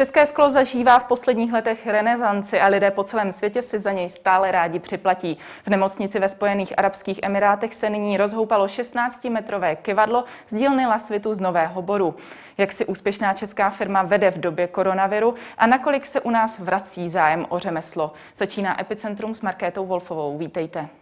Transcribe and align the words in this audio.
České 0.00 0.26
sklo 0.26 0.50
zažívá 0.50 0.98
v 0.98 1.04
posledních 1.04 1.52
letech 1.52 1.86
renesanci 1.86 2.60
a 2.60 2.68
lidé 2.68 2.90
po 2.90 3.04
celém 3.04 3.32
světě 3.32 3.62
si 3.62 3.78
za 3.78 3.92
něj 3.92 4.10
stále 4.10 4.50
rádi 4.50 4.78
připlatí. 4.78 5.38
V 5.62 5.68
nemocnici 5.68 6.18
ve 6.18 6.28
Spojených 6.28 6.78
Arabských 6.78 7.20
Emirátech 7.22 7.74
se 7.74 7.90
nyní 7.90 8.16
rozhoupalo 8.16 8.66
16-metrové 8.66 9.76
kivadlo 9.76 10.24
z 10.48 10.54
dílny 10.54 10.86
Lasvitu 10.86 11.34
z 11.34 11.40
Nového 11.40 11.82
Boru. 11.82 12.14
Jak 12.58 12.72
si 12.72 12.86
úspěšná 12.86 13.32
česká 13.34 13.70
firma 13.70 14.02
vede 14.02 14.30
v 14.30 14.40
době 14.40 14.66
koronaviru 14.66 15.34
a 15.58 15.66
nakolik 15.66 16.06
se 16.06 16.20
u 16.20 16.30
nás 16.30 16.58
vrací 16.58 17.08
zájem 17.08 17.46
o 17.48 17.58
řemeslo. 17.58 18.12
Začíná 18.36 18.80
Epicentrum 18.80 19.34
s 19.34 19.40
Markétou 19.40 19.86
Wolfovou. 19.86 20.38
Vítejte. 20.38 20.99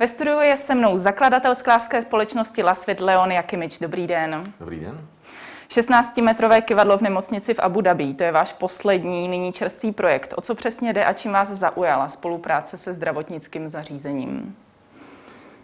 Ve 0.00 0.08
studiu 0.08 0.40
je 0.40 0.56
se 0.56 0.74
mnou 0.74 0.96
zakladatel 0.96 1.54
sklářské 1.54 2.02
společnosti 2.02 2.62
Lasvit 2.62 3.00
Leon 3.00 3.32
Jakimič. 3.32 3.78
Dobrý 3.78 4.06
den. 4.06 4.44
Dobrý 4.60 4.80
den. 4.80 5.00
16-metrové 5.68 6.62
kivadlo 6.62 6.98
v 6.98 7.02
nemocnici 7.02 7.54
v 7.54 7.58
Abu 7.58 7.80
Dhabi, 7.80 8.14
to 8.14 8.22
je 8.22 8.32
váš 8.32 8.52
poslední, 8.52 9.28
nyní 9.28 9.52
čerstvý 9.52 9.92
projekt. 9.92 10.34
O 10.36 10.40
co 10.40 10.54
přesně 10.54 10.92
jde 10.92 11.04
a 11.04 11.12
čím 11.12 11.32
vás 11.32 11.48
zaujala 11.48 12.08
spolupráce 12.08 12.78
se 12.78 12.94
zdravotnickým 12.94 13.68
zařízením? 13.68 14.56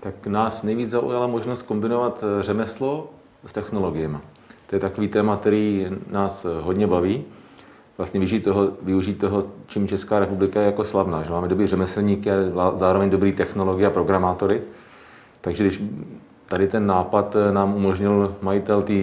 Tak 0.00 0.26
nás 0.26 0.62
nejvíc 0.62 0.90
zaujala 0.90 1.26
možnost 1.26 1.62
kombinovat 1.62 2.24
eh, 2.24 2.42
řemeslo 2.42 3.10
s 3.44 3.52
technologiemi. 3.52 4.18
To 4.66 4.76
je 4.76 4.80
takový 4.80 5.08
téma, 5.08 5.36
který 5.36 5.86
nás 6.10 6.44
eh, 6.44 6.48
hodně 6.60 6.86
baví 6.86 7.24
vlastně 7.98 8.20
využít 8.20 8.40
toho, 8.40 8.70
využít 8.82 9.18
toho, 9.18 9.42
čím 9.66 9.88
Česká 9.88 10.18
republika 10.18 10.60
je 10.60 10.66
jako 10.66 10.84
slavná. 10.84 11.22
Že 11.22 11.30
máme 11.30 11.48
dobrý 11.48 11.66
řemeslníky 11.66 12.30
a 12.30 12.72
zároveň 12.74 13.10
dobrý 13.10 13.32
technologie 13.32 13.86
a 13.86 13.90
programátory. 13.90 14.62
Takže 15.40 15.64
když 15.64 15.82
tady 16.48 16.68
ten 16.68 16.86
nápad 16.86 17.36
eh, 17.36 17.52
nám 17.52 17.74
umožnil 17.74 18.36
majitel 18.42 18.82
té 18.82 18.94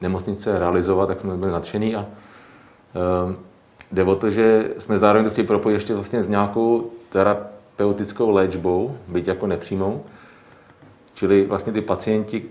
nemocnice 0.00 0.58
realizovat, 0.58 1.06
tak 1.06 1.20
jsme 1.20 1.36
byli 1.36 1.52
nadšení 1.52 1.96
a 1.96 2.00
uh, 2.00 3.34
jde 3.92 4.04
o 4.04 4.14
to, 4.14 4.30
že 4.30 4.70
jsme 4.78 4.98
zároveň 4.98 5.24
to 5.24 5.30
chtěli 5.30 5.46
propojit 5.46 5.74
ještě 5.74 5.94
vlastně 5.94 6.22
s 6.22 6.28
nějakou 6.28 6.90
terapeutickou 7.08 8.30
léčbou, 8.30 8.96
byť 9.08 9.28
jako 9.28 9.46
nepřímou, 9.46 10.02
Čili 11.20 11.46
vlastně 11.46 11.72
ty 11.72 11.80
pacienti 11.80 12.44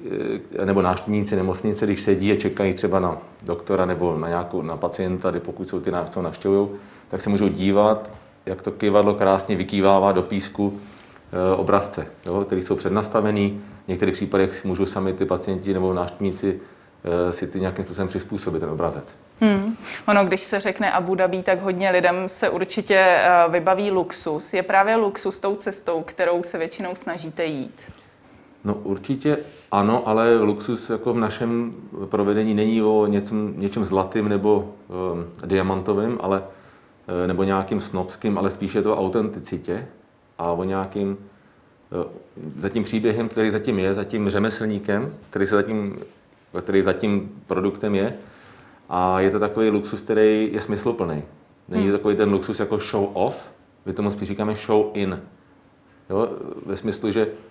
eh, 0.59 0.65
nebo 0.65 0.81
návštěvníci 0.81 1.35
nemocnice, 1.35 1.85
když 1.85 2.01
sedí 2.01 2.31
a 2.31 2.35
čekají 2.35 2.73
třeba 2.73 2.99
na 2.99 3.17
doktora 3.41 3.85
nebo 3.85 4.17
na 4.17 4.27
nějakou 4.27 4.61
na 4.61 4.77
pacienta, 4.77 5.33
pokud 5.39 5.69
jsou 5.69 5.79
ty 5.79 5.91
návštěvy 5.91 6.23
navštěvují, 6.23 6.69
tak 7.07 7.21
se 7.21 7.29
můžou 7.29 7.47
dívat, 7.47 8.11
jak 8.45 8.61
to 8.61 8.71
kývadlo 8.71 9.13
krásně 9.13 9.55
vykývává 9.55 10.11
do 10.11 10.21
písku 10.21 10.79
eh, 10.79 11.55
obrazce, 11.55 12.07
jo, 12.25 12.43
které 12.45 12.61
jsou 12.61 12.75
přednastavený. 12.75 13.61
V 13.85 13.87
některých 13.87 14.15
případech 14.15 14.55
si 14.55 14.67
můžou 14.67 14.85
sami 14.85 15.13
ty 15.13 15.25
pacienti 15.25 15.73
nebo 15.73 15.93
návštěvníci 15.93 16.59
eh, 17.29 17.33
si 17.33 17.47
ty 17.47 17.59
nějakým 17.59 17.85
způsobem 17.85 18.07
přizpůsobit 18.07 18.59
ten 18.59 18.69
obrazec. 18.69 19.15
Hmm. 19.41 19.77
Ono, 20.07 20.25
když 20.25 20.41
se 20.41 20.59
řekne 20.59 20.91
Abu 20.91 21.15
Dhabi, 21.15 21.43
tak 21.43 21.61
hodně 21.61 21.89
lidem 21.89 22.27
se 22.27 22.49
určitě 22.49 23.17
vybaví 23.49 23.91
luxus. 23.91 24.53
Je 24.53 24.63
právě 24.63 24.95
luxus 24.95 25.39
tou 25.39 25.55
cestou, 25.55 26.03
kterou 26.03 26.43
se 26.43 26.57
většinou 26.57 26.95
snažíte 26.95 27.45
jít? 27.45 27.81
No 28.63 28.75
určitě 28.75 29.37
ano, 29.71 30.07
ale 30.07 30.35
luxus 30.37 30.89
jako 30.89 31.13
v 31.13 31.17
našem 31.17 31.73
provedení 32.05 32.53
není 32.53 32.81
o 32.81 33.05
něčem, 33.07 33.53
něčem 33.57 33.85
zlatým 33.85 34.29
nebo 34.29 34.73
e, 35.43 35.47
diamantovým, 35.47 36.17
ale, 36.21 36.43
e, 37.23 37.27
nebo 37.27 37.43
nějakým 37.43 37.79
snobským, 37.79 38.37
ale 38.37 38.49
spíše 38.49 38.77
je 38.77 38.81
to 38.81 38.95
o 38.95 38.99
autenticitě 38.99 39.87
a 40.37 40.51
o 40.51 40.63
nějakým 40.63 41.17
e, 41.91 42.61
za 42.61 42.69
tím 42.69 42.83
příběhem, 42.83 43.29
který 43.29 43.51
zatím 43.51 43.79
je, 43.79 43.93
za 43.93 44.03
tím 44.03 44.29
řemeslníkem, 44.29 45.13
který, 45.29 45.47
se 45.47 45.55
zatím, 45.55 45.99
který 46.61 46.81
za 46.81 46.93
tím 46.93 47.31
produktem 47.47 47.95
je. 47.95 48.13
A 48.89 49.19
je 49.19 49.31
to 49.31 49.39
takový 49.39 49.69
luxus, 49.69 50.01
který 50.01 50.49
je 50.51 50.61
smysluplný. 50.61 51.23
Není 51.69 51.83
to 51.83 51.89
hmm. 51.89 51.97
takový 51.97 52.15
ten 52.15 52.31
luxus 52.31 52.59
jako 52.59 52.77
show 52.77 53.09
off, 53.13 53.49
my 53.85 53.93
tomu 53.93 54.11
spíš 54.11 54.27
říkáme 54.27 54.55
show 54.55 54.91
in. 54.93 55.21
Jo? 56.09 56.29
Ve 56.65 56.75
smyslu, 56.75 57.11
že 57.11 57.27
Eh, 57.27 57.48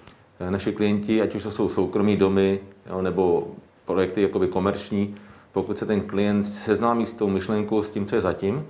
naši 0.50 0.72
klienti, 0.72 1.22
ať 1.22 1.34
už 1.34 1.42
to 1.42 1.50
jsou 1.50 1.68
soukromí 1.68 2.16
domy 2.16 2.60
jo, 2.90 3.02
nebo 3.02 3.48
projekty 3.84 4.22
jakoby 4.22 4.48
komerční, 4.48 5.14
pokud 5.52 5.78
se 5.78 5.86
ten 5.86 6.00
klient 6.00 6.42
seznámí 6.42 7.06
s 7.06 7.12
tou 7.12 7.28
myšlenkou, 7.28 7.82
s 7.82 7.90
tím, 7.90 8.06
co 8.06 8.14
je 8.14 8.20
zatím, 8.20 8.66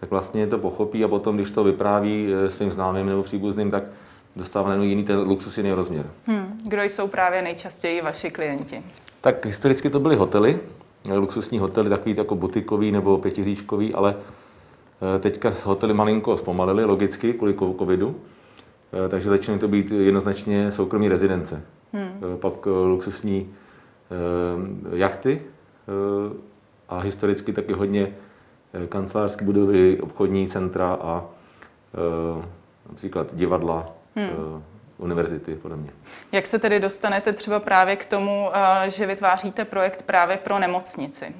tak 0.00 0.10
vlastně 0.10 0.46
to 0.46 0.58
pochopí 0.58 1.04
a 1.04 1.08
potom, 1.08 1.36
když 1.36 1.50
to 1.50 1.64
vypráví 1.64 2.28
eh, 2.32 2.50
svým 2.50 2.70
známým 2.70 3.06
nebo 3.06 3.22
příbuzným, 3.22 3.70
tak 3.70 3.82
dostává 4.36 4.68
najednou 4.68 4.86
jiný 4.86 5.04
ten 5.04 5.18
luxus, 5.18 5.58
jiný 5.58 5.72
rozměr. 5.72 6.06
Hmm. 6.26 6.60
Kdo 6.64 6.82
jsou 6.82 7.08
právě 7.08 7.42
nejčastěji 7.42 8.02
vaši 8.02 8.30
klienti? 8.30 8.82
Tak 9.20 9.46
historicky 9.46 9.90
to 9.90 10.00
byly 10.00 10.16
hotely, 10.16 10.58
luxusní 11.14 11.58
hotely, 11.58 11.90
takový 11.90 12.14
jako 12.16 12.34
butikový 12.34 12.92
nebo 12.92 13.18
pětihříčkový, 13.18 13.94
ale 13.94 14.16
eh, 15.16 15.18
teďka 15.18 15.52
hotely 15.64 15.94
malinko 15.94 16.36
zpomalily, 16.36 16.84
logicky, 16.84 17.32
kvůli 17.32 17.54
covidu. 17.54 18.16
Eh, 18.92 19.08
takže 19.08 19.30
začínají 19.30 19.60
to 19.60 19.68
být 19.68 19.90
jednoznačně 19.90 20.70
soukromí 20.70 21.08
rezidence. 21.08 21.62
Hmm. 21.92 22.20
Eh, 22.34 22.36
pak 22.36 22.54
eh, 22.66 22.70
luxusní 22.70 23.54
jachty 24.92 25.42
a 26.88 26.98
historicky 26.98 27.52
taky 27.52 27.72
hodně 27.72 28.14
kancelářské 28.88 29.44
budovy, 29.44 30.00
obchodní 30.00 30.46
centra 30.46 30.98
a 31.02 31.24
například 32.88 33.34
divadla, 33.34 33.92
hmm. 34.16 34.62
univerzity 34.98 35.54
podobně. 35.54 35.90
Jak 36.32 36.46
se 36.46 36.58
tedy 36.58 36.80
dostanete 36.80 37.32
třeba 37.32 37.60
právě 37.60 37.96
k 37.96 38.06
tomu, 38.06 38.50
že 38.88 39.06
vytváříte 39.06 39.64
projekt 39.64 40.02
právě 40.02 40.36
pro 40.36 40.58
nemocnici? 40.58 41.34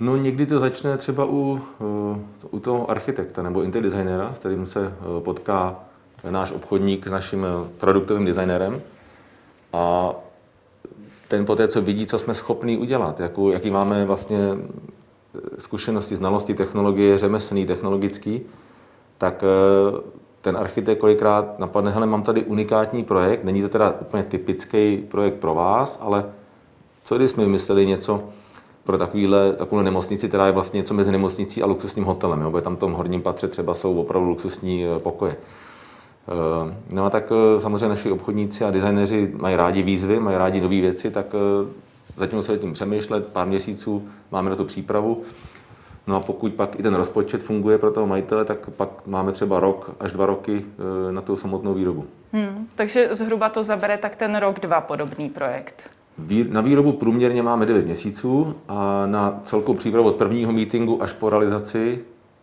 No 0.00 0.16
někdy 0.16 0.46
to 0.46 0.58
začne 0.58 0.96
třeba 0.96 1.24
u, 1.24 1.60
eh, 1.80 2.46
u 2.50 2.58
toho 2.58 2.90
architekta 2.90 3.42
nebo 3.42 3.62
interdesignera, 3.62 4.34
s 4.34 4.38
kterým 4.38 4.66
se 4.66 4.86
eh, 4.86 5.20
potká 5.20 5.76
náš 6.30 6.52
obchodník 6.52 7.06
s 7.06 7.10
naším 7.10 7.44
eh, 7.44 7.68
produktovým 7.78 8.24
designérem. 8.24 8.80
A 9.72 10.14
ten 11.28 11.46
poté, 11.46 11.68
co 11.68 11.82
vidí, 11.82 12.06
co 12.06 12.18
jsme 12.18 12.34
schopni 12.34 12.78
udělat, 12.78 13.20
jakou, 13.20 13.50
jaký 13.50 13.70
máme 13.70 14.04
vlastně 14.04 14.38
zkušenosti, 15.58 16.16
znalosti, 16.16 16.54
technologie, 16.54 17.18
řemeslný, 17.18 17.66
technologický, 17.66 18.40
tak 19.18 19.44
ten 20.40 20.56
architekt 20.56 20.98
kolikrát 20.98 21.58
napadne, 21.58 21.90
hele, 21.90 22.06
mám 22.06 22.22
tady 22.22 22.44
unikátní 22.44 23.04
projekt, 23.04 23.44
není 23.44 23.62
to 23.62 23.68
teda 23.68 23.94
úplně 24.00 24.22
typický 24.22 24.96
projekt 24.96 25.34
pro 25.34 25.54
vás, 25.54 25.98
ale 26.02 26.24
co 27.04 27.16
když 27.16 27.30
jsme 27.30 27.44
vymysleli 27.44 27.86
něco, 27.86 28.22
pro 28.88 28.98
takovýhle, 28.98 29.52
takovou 29.52 29.82
nemocnici, 29.82 30.28
která 30.28 30.46
je 30.46 30.52
vlastně 30.52 30.78
něco 30.78 30.94
mezi 30.94 31.12
nemocnicí 31.12 31.62
a 31.62 31.66
luxusním 31.66 32.04
hotelem. 32.04 32.40
Jo? 32.40 32.60
tam 32.60 32.76
v 32.76 32.78
tom 32.78 32.92
horním 32.92 33.22
patře 33.22 33.48
třeba 33.48 33.74
jsou 33.74 34.00
opravdu 34.00 34.28
luxusní 34.28 34.84
eh, 34.84 34.98
pokoje. 34.98 35.36
Eh, 35.36 36.74
no 36.92 37.04
a 37.04 37.10
tak 37.10 37.32
eh, 37.32 37.60
samozřejmě 37.60 37.88
naši 37.88 38.10
obchodníci 38.10 38.64
a 38.64 38.70
designéři 38.70 39.32
mají 39.36 39.56
rádi 39.56 39.82
výzvy, 39.82 40.20
mají 40.20 40.36
rádi 40.36 40.60
nové 40.60 40.80
věci, 40.80 41.10
tak 41.10 41.26
zatím 42.16 42.42
se 42.42 42.58
tím 42.58 42.72
přemýšlet, 42.72 43.26
pár 43.26 43.46
měsíců 43.46 44.08
máme 44.32 44.50
na 44.50 44.56
tu 44.56 44.64
přípravu. 44.64 45.22
No 46.06 46.16
a 46.16 46.20
pokud 46.20 46.52
pak 46.52 46.80
i 46.80 46.82
ten 46.82 46.94
rozpočet 46.94 47.44
funguje 47.44 47.78
pro 47.78 47.90
toho 47.90 48.06
majitele, 48.06 48.44
tak 48.44 48.70
pak 48.70 49.06
máme 49.06 49.32
třeba 49.32 49.60
rok 49.60 49.90
až 50.00 50.12
dva 50.12 50.26
roky 50.26 50.64
na 51.10 51.20
tu 51.20 51.36
samotnou 51.36 51.74
výrobu. 51.74 52.06
Hmm, 52.32 52.68
takže 52.74 53.08
zhruba 53.12 53.48
to 53.48 53.62
zabere 53.62 53.98
tak 53.98 54.16
ten 54.16 54.36
rok, 54.36 54.60
dva 54.60 54.80
podobný 54.80 55.28
projekt. 55.28 55.97
Na 56.48 56.60
výrobu 56.60 56.92
průměrně 56.92 57.42
máme 57.42 57.66
9 57.66 57.86
měsíců 57.86 58.54
a 58.68 59.06
na 59.06 59.40
celkou 59.42 59.74
přípravu 59.74 60.08
od 60.08 60.16
prvního 60.16 60.52
meetingu 60.52 61.02
až 61.02 61.12
po 61.12 61.30
realizaci 61.30 61.98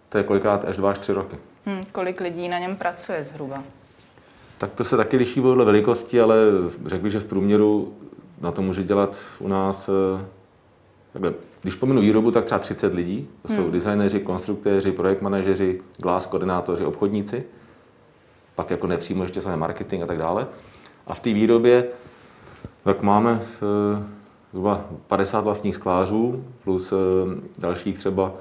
to 0.09 0.17
je 0.17 0.23
kolikrát 0.23 0.65
až 0.65 0.77
2 0.77 0.89
až 0.89 0.99
3 0.99 1.13
roky. 1.13 1.35
Hmm, 1.65 1.83
kolik 1.91 2.21
lidí 2.21 2.47
na 2.47 2.59
něm 2.59 2.75
pracuje 2.75 3.23
zhruba? 3.23 3.63
Tak 4.57 4.73
to 4.73 4.83
se 4.83 4.97
taky 4.97 5.17
liší 5.17 5.41
podle 5.41 5.65
velikosti, 5.65 6.21
ale 6.21 6.35
řekl 6.85 7.03
bych, 7.03 7.11
že 7.11 7.19
v 7.19 7.25
průměru 7.25 7.93
na 8.41 8.51
to 8.51 8.61
může 8.61 8.83
dělat 8.83 9.25
u 9.39 9.47
nás 9.47 9.89
eh, 9.89 10.25
takhle. 11.13 11.33
Když 11.61 11.75
pominu 11.75 12.01
výrobu, 12.01 12.31
tak 12.31 12.45
třeba 12.45 12.59
30 12.59 12.93
lidí. 12.93 13.27
To 13.41 13.53
jsou 13.53 13.61
hmm. 13.61 13.71
designéři, 13.71 14.19
konstruktéři, 14.19 14.91
projekt 14.91 15.21
manažeři, 15.21 15.81
glass 15.97 16.25
koordinátoři, 16.25 16.85
obchodníci. 16.85 17.43
Pak 18.55 18.71
jako 18.71 18.87
nepřímo 18.87 19.23
ještě 19.23 19.41
samé 19.41 19.57
marketing 19.57 20.03
a 20.03 20.05
tak 20.05 20.17
dále. 20.17 20.47
A 21.07 21.13
v 21.13 21.19
té 21.19 21.33
výrobě 21.33 21.87
tak 22.85 23.01
máme 23.01 23.39
eh, 23.41 24.03
zhruba 24.51 24.85
50 25.07 25.43
vlastních 25.43 25.75
sklářů 25.75 26.45
plus 26.63 26.91
eh, 26.91 26.95
dalších 27.57 27.97
třeba 27.97 28.31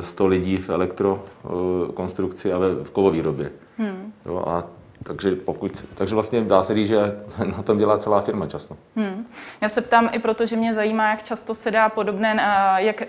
100 0.00 0.24
eh, 0.24 0.28
lidí 0.28 0.56
v 0.56 0.70
elektrokonstrukci 0.70 2.52
a 2.52 2.58
v 2.82 2.90
kovovýrobě. 2.90 3.50
Hmm. 3.78 4.12
Jo, 4.26 4.44
a 4.46 4.64
takže, 5.02 5.36
pokud, 5.36 5.84
takže 5.94 6.14
vlastně 6.14 6.40
dá 6.40 6.62
se 6.62 6.74
říct, 6.74 6.88
že 6.88 6.98
na 7.56 7.62
tom 7.62 7.78
dělá 7.78 7.98
celá 7.98 8.20
firma 8.20 8.46
často. 8.46 8.76
Hmm. 8.96 9.26
Já 9.60 9.68
se 9.68 9.80
ptám 9.80 10.10
i 10.12 10.18
proto, 10.18 10.46
že 10.46 10.56
mě 10.56 10.74
zajímá, 10.74 11.10
jak 11.10 11.22
často 11.22 11.54
se 11.54 11.70
dá 11.70 11.88
podobné, 11.88 12.36
jak 12.76 13.02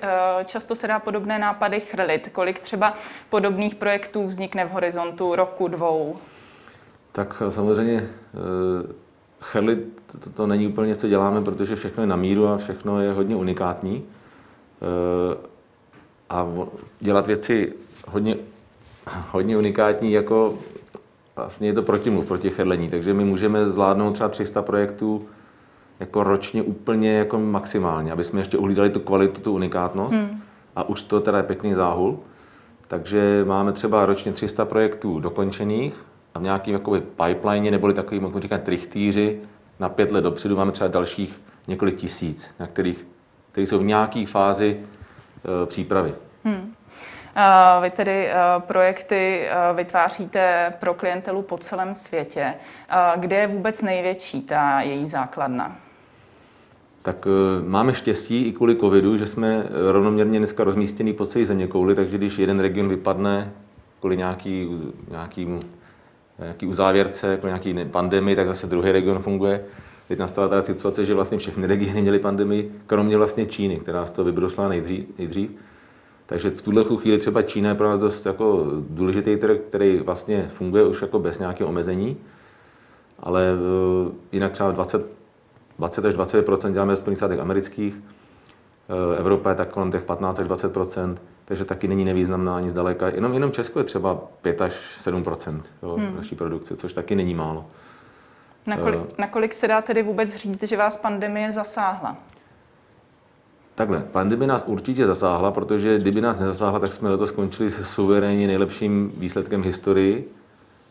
často 0.45 0.75
se 0.75 0.87
dá 0.87 0.99
podobné 0.99 1.39
nápady 1.39 1.79
chrylit. 1.79 2.29
Kolik 2.31 2.59
třeba 2.59 2.93
podobných 3.29 3.75
projektů 3.75 4.27
vznikne 4.27 4.65
v 4.65 4.71
horizontu 4.71 5.35
roku, 5.35 5.67
dvou? 5.67 6.15
Tak 7.11 7.43
samozřejmě 7.49 8.09
chrlit 9.39 9.79
to, 10.23 10.29
to 10.29 10.47
není 10.47 10.67
úplně, 10.67 10.95
co 10.95 11.07
děláme, 11.07 11.41
protože 11.41 11.75
všechno 11.75 12.03
je 12.03 12.07
na 12.07 12.15
míru 12.15 12.47
a 12.47 12.57
všechno 12.57 13.01
je 13.01 13.13
hodně 13.13 13.35
unikátní. 13.35 14.03
A 16.29 16.47
dělat 16.99 17.27
věci 17.27 17.73
hodně, 18.07 18.35
hodně 19.31 19.57
unikátní, 19.57 20.11
jako 20.11 20.53
vlastně 21.35 21.67
je 21.67 21.73
to 21.73 21.83
protimluv 21.83 22.27
proti 22.27 22.49
chrlení. 22.49 22.89
Takže 22.89 23.13
my 23.13 23.25
můžeme 23.25 23.69
zvládnout 23.69 24.13
třeba 24.13 24.29
300 24.29 24.61
projektů 24.61 25.25
jako 25.99 26.23
ročně 26.23 26.61
úplně 26.61 27.13
jako 27.13 27.39
maximálně, 27.39 28.11
aby 28.11 28.23
jsme 28.23 28.39
ještě 28.39 28.57
uhlídali 28.57 28.89
tu 28.89 28.99
kvalitu, 28.99 29.41
tu 29.41 29.53
unikátnost. 29.53 30.15
Hmm. 30.15 30.41
A 30.75 30.89
už 30.89 31.01
to 31.01 31.19
teda 31.19 31.37
je 31.37 31.43
pěkný 31.43 31.73
záhul. 31.73 32.19
Takže 32.87 33.45
máme 33.47 33.71
třeba 33.71 34.05
ročně 34.05 34.33
300 34.33 34.65
projektů 34.65 35.19
dokončených 35.19 36.05
a 36.39 36.41
v 36.41 36.43
nějakým 36.43 36.73
jakoby 36.73 37.01
pipeline, 37.01 37.71
neboli 37.71 37.93
takovým, 37.93 38.23
jak 38.23 38.41
říkáme, 38.41 38.61
trichtýři, 38.61 39.39
na 39.79 39.89
pět 39.89 40.11
let 40.11 40.21
dopředu 40.21 40.55
máme 40.55 40.71
třeba 40.71 40.87
dalších 40.87 41.41
několik 41.67 41.95
tisíc, 41.95 42.51
na 42.59 42.67
kterých, 42.67 43.07
které 43.51 43.67
jsou 43.67 43.79
v 43.79 43.83
nějaké 43.83 44.25
fázi 44.25 44.79
e, 44.79 45.65
přípravy. 45.65 46.13
Hmm. 46.43 46.73
Vy 47.81 47.89
tedy 47.89 48.29
projekty 48.59 49.47
vytváříte 49.75 50.73
pro 50.79 50.93
klientelu 50.93 51.41
po 51.41 51.57
celém 51.57 51.95
světě. 51.95 52.53
Kde 53.15 53.35
je 53.35 53.47
vůbec 53.47 53.81
největší 53.81 54.41
ta 54.41 54.81
její 54.81 55.07
základna? 55.07 55.77
Tak 57.01 57.27
e, 57.27 57.69
máme 57.69 57.93
štěstí 57.93 58.45
i 58.45 58.53
kvůli 58.53 58.75
covidu, 58.75 59.17
že 59.17 59.27
jsme 59.27 59.63
rovnoměrně 59.91 60.37
dneska 60.37 60.63
rozmístěni 60.63 61.13
po 61.13 61.25
celé 61.25 61.45
země 61.45 61.67
kouli, 61.67 61.95
takže 61.95 62.17
když 62.17 62.39
jeden 62.39 62.59
region 62.59 62.89
vypadne 62.89 63.51
kvůli 63.99 64.17
nějaký, 64.17 64.67
nějaký, 65.11 65.47
nějaký 66.41 66.65
uzávěrce, 66.65 67.27
jako 67.27 67.47
nějaký 67.47 67.75
pandemii, 67.91 68.35
tak 68.35 68.47
zase 68.47 68.67
druhý 68.67 68.91
region 68.91 69.19
funguje. 69.19 69.63
Teď 70.07 70.19
nastala 70.19 70.47
ta 70.47 70.61
situace, 70.61 71.05
že 71.05 71.13
vlastně 71.13 71.37
všechny 71.37 71.67
regiony 71.67 72.01
měly 72.01 72.19
pandemii, 72.19 72.71
kromě 72.87 73.17
vlastně 73.17 73.45
Číny, 73.45 73.77
která 73.77 74.05
z 74.05 74.11
toho 74.11 74.25
vybrosla 74.25 74.67
nejdřív. 74.67 75.05
nejdřív. 75.17 75.51
Takže 76.25 76.49
v 76.49 76.61
tuhle 76.61 76.83
chvíli 76.83 77.17
třeba 77.17 77.41
Čína 77.41 77.69
je 77.69 77.75
pro 77.75 77.89
nás 77.89 77.99
dost 77.99 78.25
jako 78.25 78.65
důležitý 78.89 79.37
trh, 79.37 79.57
který 79.57 79.97
vlastně 79.97 80.47
funguje 80.53 80.83
už 80.83 81.01
jako 81.01 81.19
bez 81.19 81.39
nějakého 81.39 81.69
omezení, 81.69 82.17
ale 83.19 83.45
uh, 83.53 84.11
jinak 84.31 84.51
třeba 84.51 84.71
20, 84.71 85.07
20 85.79 86.05
až 86.05 86.13
20% 86.13 86.71
děláme 86.71 86.91
ve 86.91 86.95
Spojených 86.95 87.17
státech 87.17 87.39
amerických, 87.39 87.95
uh, 87.95 89.19
Evropa 89.19 89.49
je 89.49 89.55
tak 89.55 89.69
kolem 89.69 89.91
těch 89.91 90.03
15 90.03 90.39
až 90.39 90.47
20 90.47 90.77
takže 91.49 91.65
taky 91.65 91.87
není 91.87 92.05
nevýznamná 92.05 92.57
ani 92.57 92.69
zdaleka. 92.69 93.07
Jenom, 93.07 93.33
jenom 93.33 93.51
Česko 93.51 93.79
je 93.79 93.85
třeba 93.85 94.15
5 94.41 94.61
až 94.61 94.73
7 94.97 95.23
jo, 95.83 95.95
hmm. 95.95 96.15
naší 96.15 96.35
produkce, 96.35 96.75
což 96.75 96.93
taky 96.93 97.15
není 97.15 97.33
málo. 97.33 97.65
Nakolik, 98.65 98.99
uh, 98.99 99.05
nakolik 99.17 99.53
se 99.53 99.67
dá 99.67 99.81
tedy 99.81 100.03
vůbec 100.03 100.35
říct, 100.35 100.63
že 100.63 100.77
vás 100.77 100.97
pandemie 100.97 101.51
zasáhla? 101.51 102.17
Takhle, 103.75 103.99
pandemie 103.99 104.47
nás 104.47 104.63
určitě 104.67 105.07
zasáhla, 105.07 105.51
protože 105.51 105.99
kdyby 105.99 106.21
nás 106.21 106.39
nezasáhla, 106.39 106.79
tak 106.79 106.93
jsme 106.93 107.17
to 107.17 107.27
skončili 107.27 107.71
se 107.71 107.83
suverénně 107.83 108.47
nejlepším 108.47 109.11
výsledkem 109.17 109.63
historii. 109.63 110.31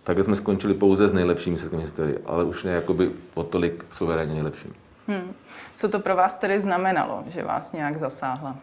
Takhle 0.04 0.24
jsme 0.24 0.36
skončili 0.36 0.74
pouze 0.74 1.08
s 1.08 1.12
nejlepším 1.12 1.54
výsledkem 1.54 1.80
historii, 1.80 2.18
ale 2.26 2.44
už 2.44 2.64
ne 2.64 2.72
jakoby 2.72 3.10
o 3.34 3.42
tolik 3.42 3.84
suverénně 3.90 4.34
nejlepším. 4.34 4.74
Hmm. 5.08 5.32
Co 5.74 5.88
to 5.88 5.98
pro 5.98 6.16
vás 6.16 6.36
tedy 6.36 6.60
znamenalo, 6.60 7.24
že 7.28 7.44
vás 7.44 7.72
nějak 7.72 7.96
zasáhla? 7.96 8.56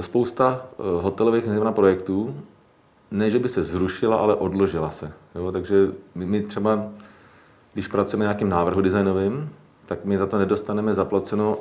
Spousta 0.00 0.66
eh, 0.70 0.82
hotelových 1.02 1.44
projektů, 1.74 2.34
ne, 3.10 3.30
že 3.30 3.38
by 3.38 3.48
se 3.48 3.62
zrušila, 3.62 4.16
ale 4.16 4.34
odložila 4.34 4.90
se. 4.90 5.12
Jo? 5.34 5.52
Takže 5.52 5.88
my, 6.14 6.26
my 6.26 6.40
třeba, 6.40 6.88
když 7.74 7.88
pracujeme 7.88 8.24
na 8.24 8.30
nějakým 8.30 8.48
návrhu 8.48 8.80
designovým, 8.80 9.50
tak 9.86 10.04
my 10.04 10.18
za 10.18 10.26
to 10.26 10.38
nedostaneme 10.38 10.94
zaplaceno, 10.94 11.58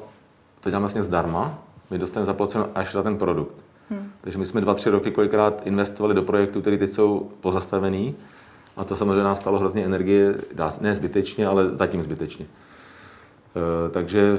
to 0.62 0.70
děláme 0.70 0.82
vlastně 0.82 1.04
zdarma, 1.04 1.60
my 1.92 1.98
dostaneme 1.98 2.26
zaplaceno 2.26 2.70
až 2.76 2.92
za 2.94 3.04
ten 3.04 3.18
produkt. 3.18 3.64
Hmm. 3.90 4.12
Takže 4.22 4.40
my 4.40 4.46
jsme 4.46 4.62
dva, 4.62 4.74
tři 4.74 4.90
roky 4.90 5.12
kolikrát 5.12 5.68
investovali 5.68 6.16
do 6.16 6.24
projektů, 6.24 6.62
které 6.62 6.78
teď 6.78 6.90
jsou 6.90 7.32
pozastavený. 7.42 8.16
A 8.78 8.84
to 8.84 8.96
samozřejmě 8.96 9.24
nás 9.24 9.40
stalo 9.40 9.60
hrozně 9.60 9.86
energie, 9.86 10.36
ne 10.82 10.96
zbytečně, 10.96 11.48
ale 11.48 11.70
zatím 11.78 12.02
zbytečně. 12.02 12.46
E, 12.46 13.90
takže 13.90 14.38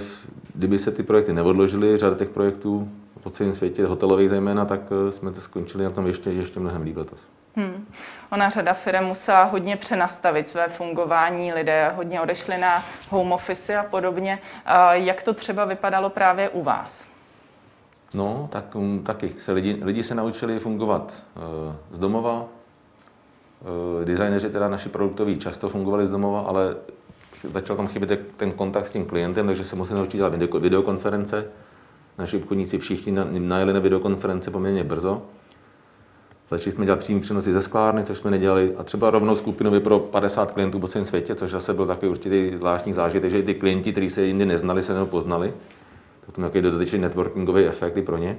kdyby 0.55 0.79
se 0.79 0.91
ty 0.91 1.03
projekty 1.03 1.33
neodložily, 1.33 1.97
řada 1.97 2.17
těch 2.17 2.29
projektů 2.29 2.89
po 3.23 3.31
celém 3.31 3.53
světě, 3.53 3.87
hotelových 3.87 4.31
zejména, 4.31 4.65
tak 4.65 4.81
e, 5.09 5.13
jsme 5.13 5.33
to 5.33 5.41
skončili 5.41 5.85
na 5.85 5.91
tom 5.91 6.07
ještě, 6.07 6.31
ještě 6.31 6.61
mnohem 6.61 6.83
líp 6.83 6.97
letos. 6.97 7.29
Hmm. 7.57 7.87
Ona 8.33 8.51
řada 8.51 8.75
firm 8.75 9.05
musela 9.05 9.45
hodně 9.45 9.77
přenastavit 9.77 10.49
své 10.49 10.69
fungování, 10.69 11.53
lidé 11.53 11.93
hodně 11.97 12.21
odešli 12.21 12.59
na 12.59 12.85
home 13.09 13.33
office 13.33 13.77
a 13.77 13.83
podobně. 13.83 14.39
Jak 14.93 15.23
to 15.23 15.35
třeba 15.35 15.65
vypadalo 15.65 16.11
právě 16.11 16.49
u 16.49 16.63
vás? 16.63 17.09
No, 18.15 18.49
tak 18.53 18.75
um, 18.75 19.03
taky. 19.05 19.35
Se 19.39 19.53
lidi, 19.53 19.79
lidi 19.83 20.03
se 20.03 20.15
naučili 20.15 20.59
fungovat 20.59 21.23
uh, 21.37 21.43
z 21.91 21.99
domova. 21.99 22.41
Uh, 22.41 24.05
designéři, 24.05 24.51
teda 24.51 24.69
naši 24.69 24.89
produktoví, 24.89 25.39
často 25.39 25.69
fungovali 25.69 26.07
z 26.07 26.11
domova, 26.11 26.41
ale 26.41 26.77
začal 27.51 27.77
tam 27.77 27.87
chybět 27.87 28.21
ten 28.37 28.53
kontakt 28.53 28.87
s 28.87 28.91
tím 28.91 29.05
klientem, 29.05 29.47
takže 29.47 29.65
se 29.65 29.77
museli 29.77 29.99
naučit 29.99 30.17
dělat 30.17 30.35
video, 30.35 30.61
videokonference. 30.61 31.49
Naši 32.19 32.37
obchodníci 32.37 32.79
všichni 32.79 33.13
najeli 33.39 33.73
na 33.73 33.81
videokonference 33.81 34.51
poměrně 34.51 34.85
brzo. 34.85 35.23
Začali 36.49 36.73
jsme 36.73 36.85
dělat 36.85 36.99
přímý 36.99 37.21
přenosy 37.21 37.53
ze 37.53 37.61
sklárny, 37.61 38.03
což 38.03 38.19
jsme 38.19 38.31
nedělali, 38.31 38.75
a 38.77 38.85
třeba 38.85 39.11
rovnou 39.11 39.35
skupinově 39.35 39.81
pro 39.81 39.99
50 39.99 40.53
klientů 40.53 40.79
po 40.79 40.89
celém 40.89 41.07
světě, 41.07 41.35
což 41.35 41.51
zase 41.51 41.75
byl 41.75 41.87
takový 41.87 42.11
určitý 42.11 42.53
zvláštní 42.57 42.93
zážitek, 42.93 43.31
že 43.31 43.39
i 43.39 43.43
ty 43.43 43.55
klienti, 43.55 43.93
kteří 43.93 44.11
se 44.11 44.23
jindy 44.23 44.47
neznali, 44.47 44.83
se 44.83 45.05
poznali 45.05 45.53
potom 46.29 46.43
nějaký 46.43 46.63
dodatečný 46.63 46.99
networkingový 46.99 47.65
efekt 47.65 47.97
i 47.97 48.03
pro 48.03 48.17
ně. 48.17 48.39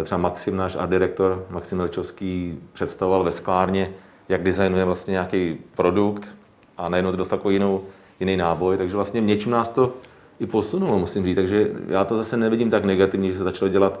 E, 0.00 0.04
třeba 0.04 0.18
Maxim, 0.18 0.56
náš 0.56 0.76
art 0.76 0.90
direktor, 0.90 1.46
Maxim 1.50 1.78
Melčovský, 1.78 2.58
představoval 2.72 3.24
ve 3.24 3.32
sklárně, 3.32 3.90
jak 4.28 4.42
designuje 4.42 4.84
vlastně 4.84 5.12
nějaký 5.12 5.58
produkt 5.74 6.34
a 6.76 6.88
najednou 6.88 7.10
to 7.10 7.16
dostal 7.16 7.40
jinou, 7.48 7.82
jiný 8.20 8.36
náboj, 8.36 8.76
takže 8.76 8.96
vlastně 8.96 9.20
něčím 9.20 9.52
nás 9.52 9.68
to 9.68 9.92
i 10.40 10.46
posunulo, 10.46 10.98
musím 10.98 11.24
říct, 11.24 11.36
takže 11.36 11.70
já 11.88 12.04
to 12.04 12.16
zase 12.16 12.36
nevidím 12.36 12.70
tak 12.70 12.84
negativně, 12.84 13.32
že 13.32 13.38
se 13.38 13.44
začalo 13.44 13.68
dělat 13.68 14.00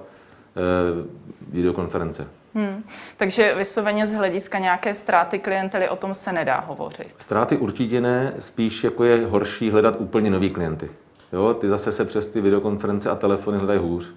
videokonference. 1.52 2.28
Hmm. 2.54 2.84
Takže 3.16 3.54
vysloveně 3.54 4.06
z 4.06 4.12
hlediska 4.12 4.58
nějaké 4.58 4.94
ztráty 4.94 5.38
klientely 5.38 5.88
o 5.88 5.96
tom 5.96 6.14
se 6.14 6.32
nedá 6.32 6.60
hovořit. 6.60 7.14
Ztráty 7.18 7.56
určitě 7.56 8.00
ne, 8.00 8.34
spíš 8.38 8.84
jako 8.84 9.04
je 9.04 9.26
horší 9.26 9.70
hledat 9.70 9.96
úplně 10.00 10.30
nový 10.30 10.50
klienty. 10.50 10.90
Jo, 11.32 11.54
ty 11.54 11.68
zase 11.68 11.92
se 11.92 12.04
přes 12.04 12.26
ty 12.26 12.40
videokonference 12.40 13.10
a 13.10 13.14
telefony 13.14 13.58
hledají 13.58 13.78
hůř. 13.78 14.14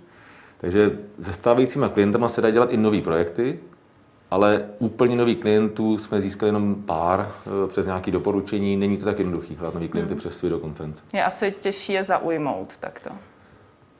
Takže 0.58 0.92
se 1.22 1.34
stávajícíma 1.34 1.90
klientama 1.90 2.30
se 2.30 2.42
dá 2.42 2.50
dělat 2.50 2.72
i 2.72 2.78
nové 2.78 3.02
projekty, 3.02 3.60
ale 4.32 4.66
úplně 4.80 5.16
nový 5.16 5.36
klientů 5.36 5.98
jsme 5.98 6.22
získali 6.22 6.48
jenom 6.48 6.76
pár 6.76 7.20
eh, 7.30 7.68
přes 7.68 7.86
nějaké 7.86 8.12
doporučení. 8.12 8.78
Není 8.78 8.98
to 8.98 9.06
tak 9.06 9.20
jednoduchý 9.20 9.56
hledat 9.56 9.74
nový 9.74 9.88
klienty 9.88 10.14
hmm. 10.14 10.20
přes 10.20 10.42
videokonference. 10.42 11.04
Je 11.14 11.24
asi 11.24 11.54
těžší 11.60 11.94
je 11.94 12.04
zaujmout 12.04 12.74
takto. 12.80 13.10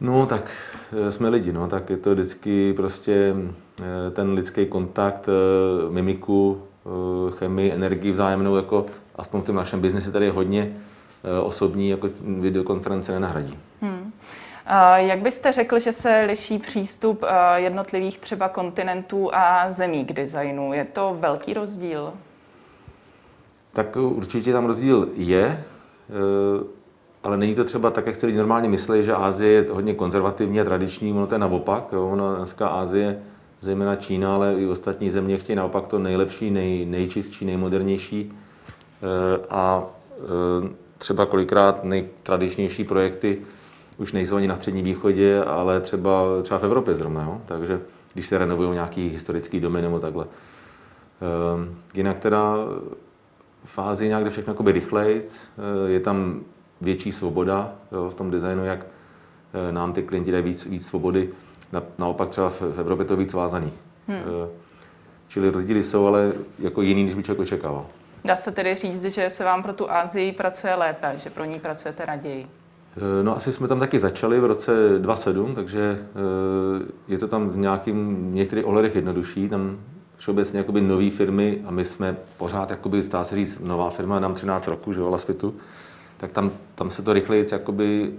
No, 0.02 0.26
tak 0.26 0.52
eh, 1.08 1.12
jsme 1.12 1.30
lidi, 1.30 1.54
no, 1.54 1.68
tak 1.68 1.90
je 1.90 1.98
to 1.98 2.14
vždycky 2.14 2.74
prostě 2.74 3.36
eh, 3.82 4.12
ten 4.12 4.34
lidský 4.34 4.66
kontakt, 4.66 5.30
mimiku, 5.90 6.62
chemii, 7.30 7.72
energii 7.72 8.12
vzájemnou, 8.12 8.56
jako 8.56 8.86
aspoň 9.16 9.42
v 9.42 9.46
tom 9.46 9.56
našem 9.56 9.82
biznisi 9.82 10.12
tady 10.12 10.26
je 10.26 10.32
hodně, 10.32 10.78
osobní 11.44 11.90
jako 11.90 12.10
videokonference 12.22 13.12
nenahradí. 13.12 13.58
Hmm. 13.82 14.12
Jak 14.96 15.20
byste 15.20 15.52
řekl, 15.52 15.80
že 15.80 15.92
se 15.92 16.24
liší 16.28 16.60
přístup 16.60 17.24
eh, 17.24 17.62
jednotlivých 17.62 18.20
třeba 18.20 18.50
kontinentů 18.50 19.30
a 19.34 19.72
zemí 19.72 20.06
k 20.06 20.14
designu? 20.14 20.74
Je 20.74 20.86
to 20.86 21.18
velký 21.20 21.54
rozdíl? 21.54 22.14
Tak 23.74 23.96
určitě 23.96 24.54
tam 24.54 24.66
rozdíl 24.66 25.10
je, 25.16 25.46
eh, 25.46 26.64
ale 27.24 27.38
není 27.38 27.56
to 27.56 27.64
třeba 27.64 27.90
tak, 27.90 28.08
jak 28.08 28.16
se 28.16 28.26
lidi 28.26 28.38
normálně 28.38 28.70
myslí, 28.70 29.04
že 29.04 29.14
Ázie 29.14 29.52
je 29.52 29.66
hodně 29.72 29.94
konzervativní 29.94 30.62
a 30.62 30.64
tradiční, 30.64 31.14
ono 31.14 31.28
to 31.28 31.36
je 31.36 31.40
naopak. 31.40 31.84
Jo. 31.92 32.08
Ono 32.08 32.36
dneska 32.36 32.68
Ázie, 32.68 33.20
zejména 33.60 33.96
Čína, 33.96 34.36
ale 34.36 34.54
i 34.54 34.66
ostatní 34.68 35.10
země 35.10 35.38
chtějí 35.38 35.56
naopak 35.56 35.88
to 35.88 36.00
nejlepší, 36.00 36.52
nej, 36.52 36.86
nejčistší, 36.86 37.46
nejmodernější. 37.46 38.34
A 39.50 39.84
třeba 40.98 41.26
kolikrát 41.26 41.84
nejtradičnější 41.84 42.84
projekty 42.84 43.42
už 43.98 44.14
nejsou 44.14 44.36
ani 44.36 44.48
na 44.48 44.56
středním 44.56 44.86
východě, 44.86 45.44
ale 45.44 45.82
třeba, 45.82 46.42
třeba 46.42 46.60
v 46.60 46.64
Evropě 46.64 46.96
zrovna. 46.96 47.24
Jo? 47.24 47.42
Takže 47.46 47.82
když 48.14 48.28
se 48.28 48.38
renovují 48.38 48.72
nějaký 48.72 49.10
historický 49.10 49.60
domy 49.60 49.82
nebo 49.82 50.00
takhle. 50.00 50.26
Ehm, 51.56 51.78
jinak 51.94 52.20
teda 52.20 52.56
fázi 53.66 54.08
nějak 54.08 54.24
jde 54.24 54.30
všechno 54.30 54.52
jakoby 54.52 54.72
rychlejc, 54.72 55.44
eh, 55.58 55.90
je 55.90 56.00
tam 56.00 56.42
větší 56.82 57.12
svoboda 57.12 57.74
jo, 57.92 58.10
v 58.10 58.16
tom 58.16 58.32
designu, 58.32 58.66
jak 58.66 58.86
eh, 59.54 59.72
nám 59.72 59.94
ty 59.94 60.04
klienti 60.04 60.32
dají 60.32 60.44
víc, 60.44 60.66
víc 60.66 60.88
svobody. 60.88 61.30
Na, 61.72 61.84
naopak 61.98 62.30
třeba 62.30 62.50
v, 62.50 62.62
v 62.62 62.80
Evropě 62.80 63.06
to 63.06 63.16
víc 63.16 63.34
vázaný. 63.34 63.74
Hmm. 64.08 64.18
Eh, 64.18 64.50
čili 65.28 65.50
rozdíly 65.50 65.84
jsou 65.84 66.08
ale 66.08 66.34
jako 66.60 66.82
jiný, 66.82 67.04
než 67.04 67.16
by 67.16 67.24
člověk 67.24 67.42
očekával. 67.42 67.86
Dá 68.26 68.36
se 68.36 68.52
tedy 68.52 68.76
říct, 68.76 69.04
že 69.04 69.30
se 69.30 69.44
vám 69.44 69.64
pro 69.64 69.74
tu 69.74 69.92
Asii 69.92 70.32
pracuje 70.32 70.76
lépe, 70.76 71.14
že 71.24 71.30
pro 71.30 71.46
ní 71.46 71.60
pracujete 71.60 72.06
raději? 72.06 72.48
Eh, 72.98 73.24
no 73.24 73.36
asi 73.36 73.52
jsme 73.52 73.68
tam 73.68 73.80
taky 73.80 74.00
začali 74.00 74.40
v 74.40 74.46
roce 74.46 75.00
2007, 75.00 75.56
takže 75.56 76.00
eh, 76.02 76.92
je 77.08 77.18
to 77.18 77.28
tam 77.28 77.50
v 77.50 77.58
nějakým, 77.58 78.30
některých 78.34 78.66
ohledech 78.66 78.96
jednodušší. 78.96 79.50
Tam 79.50 79.78
všeobecně 80.18 80.58
jakoby 80.60 80.82
nové 80.82 81.10
firmy 81.10 81.62
a 81.66 81.72
my 81.72 81.86
jsme 81.86 82.18
pořád, 82.38 82.70
jakoby, 82.70 83.04
stá 83.04 83.24
se 83.24 83.36
říct, 83.36 83.60
nová 83.60 83.90
firma, 83.90 84.20
nám 84.20 84.34
13 84.34 84.68
roku, 84.68 84.94
že 84.94 85.00
jo, 85.00 85.18
světu, 85.18 85.56
tak 86.18 86.32
tam, 86.32 86.52
tam 86.76 86.90
se 86.90 87.02
to 87.02 87.14
rychleji 87.14 87.46
jakoby 87.52 88.14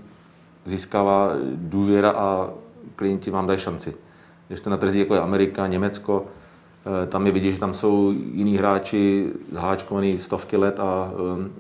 získává 0.65 1.33
důvěra 1.55 2.11
a 2.11 2.51
klienti 2.97 3.31
vám 3.31 3.47
dají 3.47 3.59
šanci. 3.59 3.95
Když 4.49 4.61
to 4.61 4.71
na 4.71 4.77
trzích 4.77 5.01
jako 5.01 5.15
je 5.15 5.21
Amerika, 5.21 5.67
Německo, 5.67 6.27
tam 7.09 7.27
je 7.27 7.33
vidět, 7.33 7.53
že 7.53 7.61
tam 7.61 7.75
jsou 7.75 8.15
jiní 8.33 8.59
hráči 8.59 9.27
zháčkovaný 9.53 10.19
stovky 10.19 10.57
let 10.57 10.81
a 10.81 11.11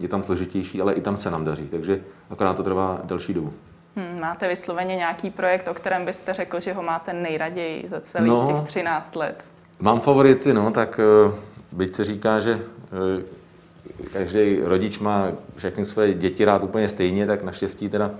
je 0.00 0.08
tam 0.08 0.22
složitější, 0.22 0.80
ale 0.80 0.92
i 0.92 1.00
tam 1.00 1.16
se 1.16 1.30
nám 1.30 1.44
daří. 1.44 1.68
Takže 1.70 2.00
akorát 2.30 2.56
to 2.56 2.62
trvá 2.62 3.00
delší 3.04 3.34
dobu. 3.34 3.52
Hmm, 3.98 4.20
máte 4.20 4.48
vysloveně 4.48 4.96
nějaký 4.96 5.30
projekt, 5.30 5.68
o 5.68 5.74
kterém 5.74 6.04
byste 6.04 6.32
řekl, 6.32 6.60
že 6.60 6.72
ho 6.72 6.82
máte 6.82 7.12
nejraději 7.12 7.84
za 7.88 8.00
celých 8.00 8.28
no, 8.28 8.46
těch 8.46 8.68
13 8.68 9.16
let? 9.16 9.44
Mám 9.80 10.00
favority, 10.00 10.52
no, 10.52 10.70
tak 10.70 11.00
eh, 11.00 11.32
byť 11.72 11.94
se 11.94 12.04
říká, 12.04 12.40
že 12.40 12.52
eh, 12.52 13.22
každý 14.12 14.60
rodič 14.62 14.98
má 14.98 15.28
všechny 15.56 15.84
své 15.84 16.14
děti 16.14 16.44
rád 16.44 16.64
úplně 16.64 16.88
stejně, 16.88 17.26
tak 17.26 17.42
naštěstí 17.42 17.88
teda 17.88 18.10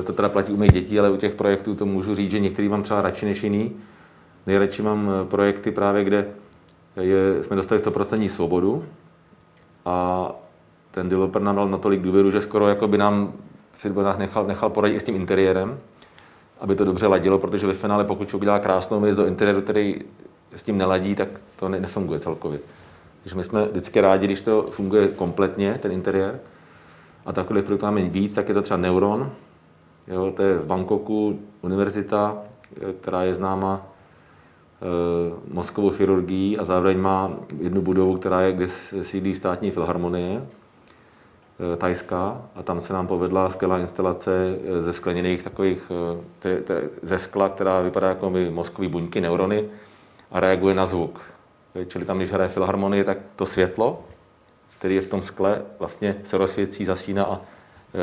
eh, 0.00 0.02
to 0.02 0.12
teda 0.12 0.28
platí 0.28 0.52
u 0.52 0.56
mých 0.56 0.72
dětí, 0.72 0.98
ale 0.98 1.10
u 1.10 1.16
těch 1.16 1.34
projektů 1.34 1.74
to 1.74 1.86
můžu 1.86 2.14
říct, 2.14 2.30
že 2.30 2.38
některý 2.38 2.68
mám 2.68 2.82
třeba 2.82 3.02
radši 3.02 3.26
než 3.26 3.42
jiný. 3.42 3.72
Nejradši 4.46 4.82
mám 4.82 5.10
projekty 5.28 5.70
právě, 5.70 6.04
kde 6.04 6.26
je, 7.00 7.42
jsme 7.42 7.56
dostali 7.56 7.80
100% 7.80 8.28
svobodu 8.28 8.84
a 9.84 10.30
ten 10.90 11.08
developer 11.08 11.42
nám 11.42 11.56
dal 11.56 11.68
natolik 11.68 12.00
důvěru, 12.00 12.30
že 12.30 12.40
skoro 12.40 12.68
jako 12.68 12.88
by 12.88 12.98
nám 12.98 13.32
si 13.74 13.92
nás 13.92 14.18
nechal, 14.18 14.46
nechal 14.46 14.70
poradit 14.70 14.96
i 14.96 15.00
s 15.00 15.04
tím 15.04 15.14
interiérem, 15.14 15.78
aby 16.60 16.74
to 16.74 16.84
dobře 16.84 17.06
ladilo, 17.06 17.38
protože 17.38 17.66
ve 17.66 17.74
finále, 17.74 18.04
pokud 18.04 18.28
člověk 18.28 18.42
udělá 18.42 18.58
krásnou 18.58 19.00
věc 19.00 19.16
do 19.16 19.26
interiéru, 19.26 19.60
který 19.60 20.00
s 20.54 20.62
tím 20.62 20.78
neladí, 20.78 21.14
tak 21.14 21.28
to 21.56 21.68
ne, 21.68 21.80
nefunguje 21.80 22.18
celkově. 22.18 22.58
Takže 23.22 23.36
my 23.36 23.44
jsme 23.44 23.66
vždycky 23.66 24.00
rádi, 24.00 24.26
když 24.26 24.40
to 24.40 24.62
funguje 24.70 25.08
kompletně, 25.08 25.78
ten 25.82 25.92
interiér. 25.92 26.40
A 27.26 27.32
takových 27.32 27.64
produktů 27.64 27.86
máme 27.86 28.02
víc, 28.02 28.34
tak 28.34 28.48
je 28.48 28.54
to 28.54 28.62
třeba 28.62 28.76
Neuron. 28.76 29.30
Jo, 30.08 30.32
to 30.36 30.42
je 30.42 30.58
v 30.58 30.66
Bangkoku 30.66 31.40
univerzita, 31.62 32.38
která 33.00 33.22
je 33.22 33.34
známa 33.34 33.86
mozkovou 35.48 35.90
chirurgií 35.90 36.58
a 36.58 36.64
zároveň 36.64 36.98
má 36.98 37.30
jednu 37.60 37.82
budovu, 37.82 38.16
která 38.16 38.40
je, 38.40 38.52
kde 38.52 38.68
sídlí 39.02 39.34
státní 39.34 39.70
filharmonie, 39.70 40.46
e, 41.74 41.76
tajská, 41.76 42.42
a 42.54 42.62
tam 42.62 42.80
se 42.80 42.92
nám 42.92 43.06
povedla 43.06 43.48
skvělá 43.48 43.78
instalace 43.78 44.58
e, 44.64 44.82
ze 44.82 44.92
skleněných 44.92 45.42
takových, 45.42 45.92
te, 46.38 46.56
te, 46.56 46.88
ze 47.02 47.18
skla, 47.18 47.48
která 47.48 47.80
vypadá 47.80 48.08
jako 48.08 48.32
mozkové 48.50 48.88
buňky, 48.88 49.20
neurony, 49.20 49.64
a 50.30 50.40
reaguje 50.40 50.74
na 50.74 50.86
zvuk. 50.86 51.20
Čili 51.86 52.04
tam, 52.04 52.16
když 52.16 52.32
hraje 52.32 52.48
filharmonie, 52.48 53.04
tak 53.04 53.18
to 53.36 53.46
světlo, 53.46 54.04
který 54.78 54.94
je 54.94 55.00
v 55.00 55.06
tom 55.06 55.22
skle, 55.22 55.62
vlastně 55.78 56.16
se 56.22 56.38
rozsvěcí, 56.38 56.84
zasíná 56.84 57.24
a 57.24 57.40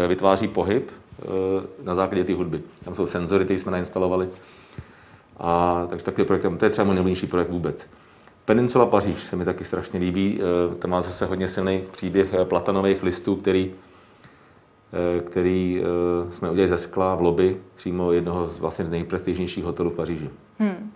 vytváří 0.08 0.48
pohyb 0.48 0.92
na 1.84 1.96
základě 1.96 2.24
té 2.24 2.34
hudby. 2.34 2.62
Tam 2.86 2.94
jsou 2.94 3.08
senzory, 3.08 3.46
které 3.46 3.60
jsme 3.60 3.72
nainstalovali. 3.72 4.30
A 5.41 5.83
takže 5.89 6.05
takový 6.05 6.27
projekt, 6.27 6.45
to 6.57 6.65
je 6.65 6.71
třeba 6.71 6.86
můj 6.86 6.95
nejbližší 6.95 7.27
projekt 7.27 7.50
vůbec. 7.50 7.88
Peninsula 8.45 8.86
Paříž 8.86 9.24
se 9.24 9.36
mi 9.36 9.45
taky 9.45 9.63
strašně 9.63 10.00
líbí. 10.00 10.41
E, 10.41 10.75
to 10.75 10.88
má 10.88 11.01
zase 11.01 11.25
hodně 11.25 11.48
silný 11.48 11.83
příběh 11.91 12.27
platanových 12.43 13.03
listů, 13.03 13.36
který, 13.36 13.71
který 15.25 15.83
jsme 16.29 16.50
udělali 16.50 16.69
ze 16.69 16.77
skla 16.77 17.15
v 17.15 17.21
lobby 17.21 17.57
přímo 17.75 18.12
jednoho 18.12 18.48
z 18.48 18.60
vlastně 18.60 18.86
nejprestižnějších 18.86 19.63
hotelů 19.63 19.89
v 19.89 19.95
Paříži. 19.95 20.29
Hmm. 20.60 20.91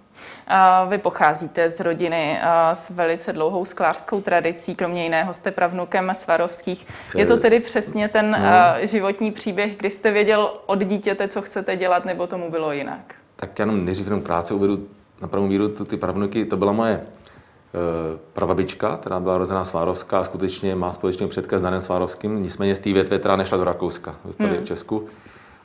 Vy 0.90 0.98
pocházíte 0.98 1.70
z 1.70 1.80
rodiny 1.80 2.40
s 2.74 2.90
velice 2.90 3.34
dlouhou 3.34 3.66
sklářskou 3.66 4.22
tradicí, 4.22 4.76
kromě 4.76 5.04
jiného 5.04 5.34
jste 5.34 5.52
pravnukem 5.52 6.12
Svarovských. 6.14 6.88
Je 7.16 7.26
to 7.26 7.34
eh, 7.34 7.38
tedy 7.38 7.60
přesně 7.60 8.08
ten 8.08 8.32
no. 8.32 8.88
životní 8.88 9.32
příběh, 9.32 9.78
kdy 9.78 9.90
jste 9.90 10.12
věděl 10.12 10.54
od 10.66 10.84
dítěte, 10.84 11.28
co 11.28 11.42
chcete 11.42 11.76
dělat, 11.76 12.06
nebo 12.06 12.28
tomu 12.28 12.52
bylo 12.52 12.72
jinak? 12.72 13.16
Tak 13.36 13.60
já 13.60 13.64
jenom 13.64 13.86
nejdřív 13.86 14.06
jenom 14.06 14.22
krátce 14.22 14.54
uvedu 14.54 14.88
na 15.22 15.28
pravou 15.28 15.48
míru 15.48 15.70
ty 15.70 15.98
pravnuky. 15.98 16.46
To 16.46 16.58
byla 16.58 16.72
moje 16.72 16.94
eh, 17.02 18.20
prababička, 18.34 18.98
která 18.98 19.20
byla 19.20 19.38
rozená 19.38 19.64
Svárovská 19.64 20.20
a 20.20 20.24
skutečně 20.24 20.76
má 20.76 20.92
společného 20.92 21.30
předka 21.30 21.60
s 21.60 21.62
Danem 21.62 21.82
Svárovským, 21.82 22.44
nicméně 22.44 22.76
z 22.76 22.80
té 22.80 22.94
větve, 22.94 23.20
která 23.20 23.36
nešla 23.36 23.58
do 23.58 23.64
Rakouska, 23.64 24.16
zůstali 24.26 24.50
hmm. 24.50 24.64
v 24.64 24.66
Česku. 24.66 25.08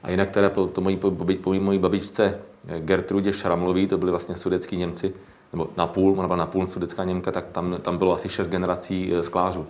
A 0.03 0.11
jinak 0.11 0.31
teda 0.31 0.51
po, 0.51 0.67
to 0.67 0.81
mojí, 0.81 0.97
po, 0.97 1.11
po 1.43 1.55
mojí 1.55 1.79
babičce 1.79 2.39
Gertrudě 2.79 3.33
Šramlový, 3.33 3.87
to 3.87 3.99
byli 3.99 4.11
vlastně 4.11 4.37
sudecký 4.37 4.77
Němci, 4.77 5.13
nebo 5.53 5.69
na 5.77 5.87
půl, 5.87 6.13
ona 6.19 6.29
byla 6.29 6.37
na 6.37 6.47
půl 6.47 6.67
sudecká 6.67 7.05
Němka, 7.05 7.33
tak 7.33 7.45
tam, 7.53 7.77
tam 7.83 7.99
bylo 7.99 8.15
asi 8.15 8.29
šest 8.29 8.47
generací 8.47 9.13
eh, 9.15 9.23
sklářů, 9.23 9.67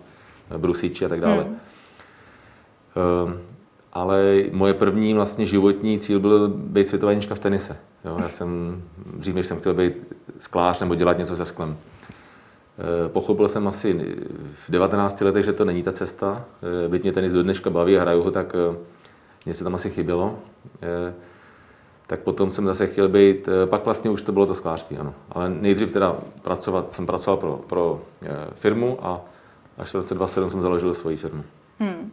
eh, 0.55 0.59
brusiči 0.59 1.05
a 1.05 1.09
tak 1.09 1.21
dále. 1.21 1.43
Hmm. 1.43 1.57
Um, 3.25 3.39
ale 3.93 4.45
moje 4.53 4.75
první 4.75 5.15
vlastně 5.15 5.47
životní 5.47 5.99
cíl 5.99 6.21
byl 6.21 6.49
být 6.49 6.89
světová 6.89 7.13
v 7.35 7.39
tenise. 7.39 7.77
Jo, 8.05 8.17
já 8.23 8.29
jsem 8.29 8.83
dřív, 9.15 9.35
než 9.35 9.47
jsem 9.47 9.59
chtěl 9.59 9.75
být 9.75 10.15
sklář 10.39 10.81
nebo 10.81 10.95
dělat 10.95 11.19
něco 11.19 11.37
se 11.37 11.45
sklem. 11.45 11.77
Eh, 11.77 13.09
pochopil 13.09 13.49
jsem 13.49 13.69
asi 13.69 14.17
v 14.67 14.71
19 14.71 15.21
letech, 15.21 15.45
že 15.45 15.53
to 15.53 15.65
není 15.65 15.83
ta 15.83 15.93
cesta. 15.93 16.45
Byť 16.89 17.03
mě 17.03 17.13
tenis 17.13 17.33
do 17.33 17.43
dneška 17.43 17.71
baví 17.71 17.99
a 17.99 18.01
hraju 18.01 18.23
ho, 18.23 18.31
tak 18.31 18.57
něco 19.47 19.65
tam 19.65 19.75
asi 19.75 19.91
chybělo 19.91 20.39
tak 22.11 22.21
potom 22.21 22.51
jsem 22.51 22.67
zase 22.67 22.87
chtěl 22.87 23.09
být, 23.09 23.49
eh, 23.49 23.67
pak 23.67 23.85
vlastně 23.85 24.11
už 24.11 24.23
to 24.23 24.33
bylo 24.33 24.47
to 24.47 24.55
sklářství, 24.55 24.99
ano. 24.99 25.15
Ale 25.33 25.49
nejdřív 25.49 25.91
teda 25.91 26.17
pracovat, 26.43 26.93
jsem 26.93 27.07
pracoval 27.07 27.37
pro, 27.37 27.61
pro 27.67 28.03
eh, 28.27 28.31
firmu 28.55 28.99
a 29.03 29.21
až 29.79 29.91
v 29.91 29.95
roce 29.95 30.15
2007 30.15 30.51
jsem 30.51 30.61
založil 30.61 30.95
svoji 30.95 31.17
firmu. 31.17 31.45
Hmm. 31.81 32.13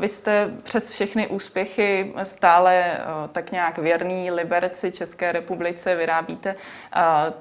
Vy 0.00 0.08
jste 0.08 0.50
přes 0.62 0.90
všechny 0.90 1.28
úspěchy 1.28 2.12
stále 2.22 2.74
eh, 2.74 2.98
tak 3.32 3.52
nějak 3.52 3.78
věrný 3.78 4.30
Liberci 4.30 4.92
České 4.92 5.32
republice 5.32 5.94
vyrábíte. 5.94 6.56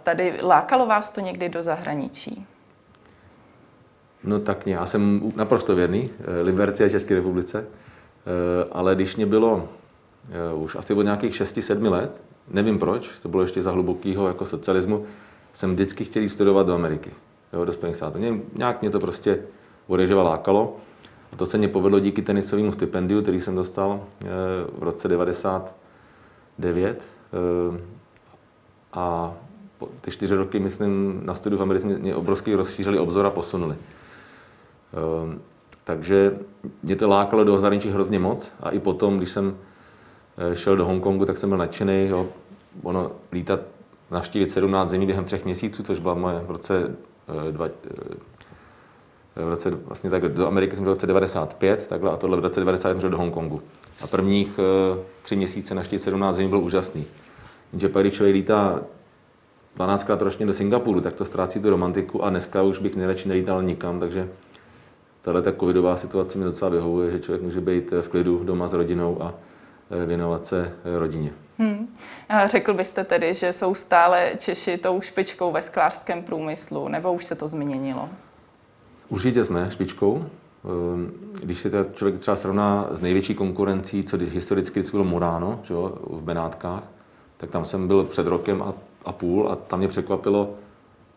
Tady 0.03 0.33
lákalo 0.41 0.85
vás 0.85 1.11
to 1.11 1.21
někdy 1.21 1.49
do 1.49 1.61
zahraničí? 1.61 2.45
No 4.23 4.39
tak 4.39 4.67
já 4.67 4.85
jsem 4.85 5.31
naprosto 5.35 5.75
věrný 5.75 6.09
Liberci 6.41 6.83
a 6.83 6.89
České 6.89 7.15
republice, 7.15 7.65
ale 8.71 8.95
když 8.95 9.15
mě 9.15 9.25
bylo 9.25 9.69
Eh, 10.29 10.53
už 10.53 10.75
asi 10.75 10.93
od 10.93 11.01
nějakých 11.01 11.33
6-7 11.33 11.89
let, 11.89 12.23
nevím 12.47 12.79
proč, 12.79 13.19
to 13.19 13.29
bylo 13.29 13.41
ještě 13.41 13.61
za 13.61 13.71
hlubokého 13.71 14.27
jako 14.27 14.45
socialismu, 14.45 15.05
jsem 15.53 15.73
vždycky 15.73 16.05
chtěl 16.05 16.29
studovat 16.29 16.67
do 16.67 16.75
Ameriky, 16.75 17.11
jo, 17.53 17.65
do 17.65 17.73
Spojených 17.73 17.95
států. 17.95 18.19
Nějak 18.55 18.81
mě 18.81 18.89
to 18.89 18.99
prostě 18.99 19.39
odeživa 19.87 20.23
lákalo. 20.23 20.75
To 21.37 21.45
se 21.45 21.57
mě 21.57 21.67
povedlo 21.67 21.99
díky 21.99 22.21
tenisovému 22.21 22.71
stipendiu, 22.71 23.21
který 23.21 23.41
jsem 23.41 23.55
dostal 23.55 24.03
eh, 24.23 24.27
v 24.77 24.83
roce 24.83 25.07
99. 25.07 27.07
Eh, 27.33 27.81
a 28.93 29.33
ty 30.01 30.11
čtyři 30.11 30.35
roky, 30.35 30.59
myslím, 30.59 31.21
na 31.25 31.35
studiu 31.35 31.59
v 31.59 31.61
Americe 31.61 31.87
mě 31.87 32.15
obrovsky 32.15 32.55
rozšířili 32.55 32.99
obzor 32.99 33.25
a 33.25 33.29
posunuli. 33.29 33.75
Takže 35.83 36.37
mě 36.83 36.95
to 36.95 37.09
lákalo 37.09 37.43
do 37.43 37.59
zahraničí 37.59 37.89
hrozně 37.89 38.19
moc 38.19 38.53
a 38.59 38.69
i 38.69 38.79
potom, 38.79 39.17
když 39.17 39.29
jsem 39.29 39.55
Eh, 40.37 40.55
šel 40.55 40.75
do 40.75 40.85
Hongkongu, 40.85 41.25
tak 41.25 41.37
jsem 41.37 41.49
byl 41.49 41.57
nadšený. 41.57 42.07
Jo. 42.07 42.27
Ono 42.83 43.11
lítat, 43.31 43.59
navštívit 44.11 44.51
17 44.51 44.89
zemí 44.89 45.05
během 45.05 45.25
třech 45.25 45.45
měsíců, 45.45 45.83
což 45.83 45.99
byla 45.99 46.13
moje 46.13 46.39
v 46.39 46.51
roce, 46.51 46.95
eh, 47.29 47.65
eh, 47.65 47.69
v 49.45 49.49
roce 49.49 49.69
vlastně 49.69 50.09
tak 50.09 50.27
do 50.27 50.47
Ameriky 50.47 50.75
jsem 50.75 50.85
v 50.85 50.87
roce 50.87 51.07
95, 51.07 51.87
takhle, 51.87 52.11
a 52.11 52.17
tohle 52.17 52.37
v 52.37 52.39
roce 52.39 52.59
90 52.59 53.01
jsem 53.01 53.11
do 53.11 53.17
Hongkongu. 53.17 53.61
A 54.01 54.07
prvních 54.07 54.59
tři 55.21 55.35
měsíce 55.35 55.75
naštívit 55.75 55.99
17 55.99 56.35
zemí 56.35 56.49
byl 56.49 56.59
úžasný. 56.59 57.05
Jenže 57.73 57.89
pak, 57.89 58.03
když 58.03 58.13
člověk 58.13 58.35
lítá 58.35 58.81
12krát 59.77 60.17
ročně 60.21 60.45
do 60.45 60.53
Singapuru, 60.53 61.01
tak 61.01 61.15
to 61.15 61.25
ztrácí 61.25 61.59
tu 61.59 61.69
romantiku 61.69 62.23
a 62.23 62.29
dneska 62.29 62.61
už 62.61 62.79
bych 62.79 62.95
nejradši 62.95 63.29
nelítal 63.29 63.63
nikam, 63.63 63.99
takže 63.99 64.29
tahle 65.21 65.41
ta 65.41 65.51
covidová 65.53 65.97
situace 65.97 66.37
mi 66.37 66.45
docela 66.45 66.71
vyhovuje, 66.71 67.11
že 67.11 67.19
člověk 67.19 67.41
může 67.41 67.61
být 67.61 67.91
v 68.01 68.09
klidu 68.09 68.43
doma 68.43 68.67
s 68.67 68.73
rodinou 68.73 69.21
a 69.21 69.33
Eh, 69.91 70.05
věnovat 70.05 70.45
se 70.45 70.73
eh, 70.95 70.99
rodině. 70.99 71.31
Hmm. 71.57 71.95
A 72.29 72.47
řekl 72.47 72.73
byste 72.73 73.03
tedy, 73.03 73.33
že 73.33 73.53
jsou 73.53 73.75
stále 73.75 74.31
Češi 74.37 74.77
tou 74.77 75.01
špičkou 75.01 75.51
ve 75.51 75.61
sklářském 75.61 76.23
průmyslu, 76.23 76.87
nebo 76.87 77.13
už 77.13 77.25
se 77.25 77.35
to 77.35 77.47
změnilo? 77.47 78.09
Určitě 79.11 79.43
jsme 79.43 79.71
špičkou. 79.71 80.25
Eh, 80.25 81.11
když 81.43 81.59
se 81.59 81.69
člověk 81.93 82.19
třeba 82.19 82.35
srovná 82.35 82.87
s 82.91 83.01
největší 83.01 83.35
konkurencí, 83.35 84.03
co 84.03 84.17
historicky 84.17 84.79
vždycky 84.79 84.97
bylo 84.97 85.03
Murano 85.03 85.59
že 85.63 85.73
jo, 85.73 85.97
v 86.09 86.21
Benátkách, 86.23 86.83
tak 87.37 87.49
tam 87.49 87.65
jsem 87.65 87.87
byl 87.87 88.03
před 88.03 88.27
rokem 88.27 88.61
a, 88.61 88.73
a 89.05 89.11
půl 89.11 89.49
a 89.51 89.55
tam 89.55 89.79
mě 89.79 89.87
překvapilo, 89.87 90.49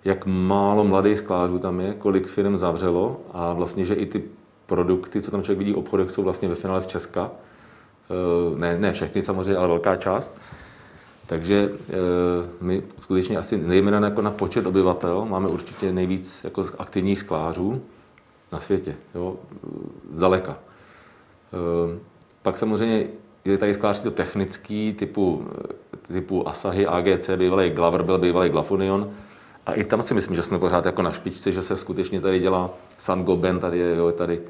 jak 0.04 0.26
málo 0.26 0.84
mladých 0.84 1.18
sklářů 1.18 1.58
tam 1.58 1.80
je, 1.80 1.94
kolik 1.94 2.26
firm 2.26 2.56
zavřelo 2.56 3.20
a 3.32 3.52
vlastně, 3.52 3.84
že 3.84 3.94
i 3.94 4.06
ty 4.06 4.22
produkty, 4.66 5.22
co 5.22 5.30
tam 5.30 5.42
člověk 5.42 5.58
vidí 5.58 5.72
v 5.72 5.78
obchodech, 5.78 6.10
jsou 6.10 6.22
vlastně 6.22 6.48
ve 6.48 6.54
finále 6.54 6.80
z 6.80 6.86
Česka. 6.86 7.30
Eh, 8.10 8.58
ne, 8.58 8.78
ne 8.78 8.92
všechny 8.92 9.22
samozřejmě, 9.22 9.56
ale 9.56 9.68
velká 9.68 9.96
část. 9.96 10.32
Takže 11.26 11.72
eh, 11.72 11.94
my 12.60 12.82
skutečně 13.00 13.38
asi 13.38 13.58
nejméně 13.58 13.96
jako 13.96 14.22
na 14.22 14.30
počet 14.30 14.66
obyvatel 14.66 15.24
máme 15.24 15.48
určitě 15.48 15.92
nejvíc 15.92 16.40
jako 16.44 16.64
aktivních 16.78 17.18
sklářů 17.18 17.82
na 18.52 18.60
světě, 18.60 18.96
jo, 19.14 19.36
zdaleka. 20.12 20.58
Eh, 21.52 21.98
pak 22.42 22.58
samozřejmě 22.58 23.06
je 23.44 23.58
tady 23.58 23.74
sklářství 23.74 24.10
technický, 24.10 24.92
typu, 24.92 25.46
typu 26.06 26.48
Asahi, 26.48 26.86
AGC, 26.86 27.30
bývalý 27.36 27.70
Glaver 27.70 28.02
byl 28.02 28.18
bývalý 28.18 28.50
Glafonion. 28.50 29.10
A 29.66 29.72
i 29.72 29.84
tam 29.84 30.02
si 30.02 30.14
myslím, 30.14 30.36
že 30.36 30.42
jsme 30.42 30.58
pořád 30.58 30.86
jako 30.86 31.02
na 31.02 31.12
špičce, 31.12 31.52
že 31.52 31.62
se 31.62 31.76
skutečně 31.76 32.20
tady 32.20 32.38
dělá 32.38 32.70
Sangoben, 32.98 33.58
tady 33.58 33.78
je, 33.78 33.96
jo, 33.96 34.12
tady 34.12 34.40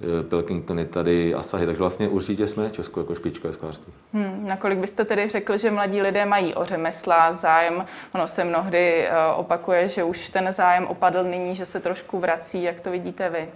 Eh, 0.00 0.22
Pilkington 0.22 0.78
je 0.78 0.84
tady, 0.84 1.34
Asahi, 1.34 1.66
takže 1.66 1.78
vlastně 1.78 2.08
určitě 2.08 2.46
jsme 2.46 2.70
Česko 2.70 3.00
jako 3.00 3.14
špička 3.14 3.52
sklářství. 3.52 3.92
Hmm, 4.12 4.46
nakolik 4.48 4.78
byste 4.78 5.04
tedy 5.04 5.28
řekl, 5.28 5.56
že 5.56 5.70
mladí 5.70 6.02
lidé 6.02 6.26
mají 6.26 6.54
o 6.54 6.64
řemesla 6.64 7.32
zájem? 7.32 7.84
Ono 8.14 8.28
se 8.28 8.44
mnohdy 8.44 9.06
uh, 9.08 9.40
opakuje, 9.40 9.88
že 9.88 10.04
už 10.04 10.30
ten 10.30 10.52
zájem 10.52 10.86
opadl 10.86 11.24
nyní, 11.24 11.54
že 11.54 11.66
se 11.66 11.80
trošku 11.80 12.18
vrací. 12.18 12.62
Jak 12.62 12.80
to 12.80 12.90
vidíte 12.90 13.30
vy? 13.30 13.48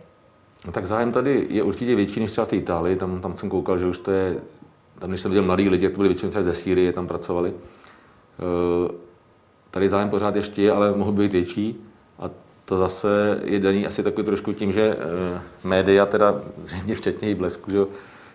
No, 0.67 0.73
tak 0.73 0.87
zájem 0.87 1.13
tady 1.13 1.47
je 1.51 1.63
určitě 1.63 1.95
větší 1.95 2.21
než 2.21 2.31
třeba 2.31 2.45
v 2.45 2.53
Itálii. 2.53 2.97
Tam, 2.97 3.21
tam 3.21 3.33
jsem 3.33 3.51
koukal, 3.51 3.79
že 3.79 3.87
už 3.87 3.99
to 3.99 4.11
je, 4.11 4.37
tam 4.99 5.11
když 5.11 5.21
jsem 5.21 5.31
viděl 5.31 5.45
mladí 5.45 5.69
lidi, 5.69 5.85
jak 5.85 5.93
to 5.93 5.97
byli 5.97 6.09
většinou 6.09 6.31
třeba 6.31 6.43
ze 6.43 6.55
Sýrie, 6.55 6.93
tam 6.93 7.07
pracovali. 7.07 7.51
Uh, 7.53 8.91
tady 9.71 9.89
zájem 9.89 10.11
pořád 10.11 10.37
ještě 10.37 10.63
je, 10.63 10.73
ale 10.73 10.93
mohl 10.93 11.13
být 11.13 11.33
větší. 11.33 11.85
A 12.19 12.31
to 12.69 12.77
zase 12.77 13.41
je 13.45 13.61
daný 13.61 13.87
asi 13.87 14.03
takový 14.03 14.25
trošku 14.25 14.53
tím, 14.53 14.73
že 14.73 14.97
eh, 14.99 15.41
média, 15.65 16.07
teda 16.07 16.43
zřejmě 16.65 16.95
včetně 16.95 17.31
i 17.31 17.35
blesku, 17.35 17.71
že 17.71 17.79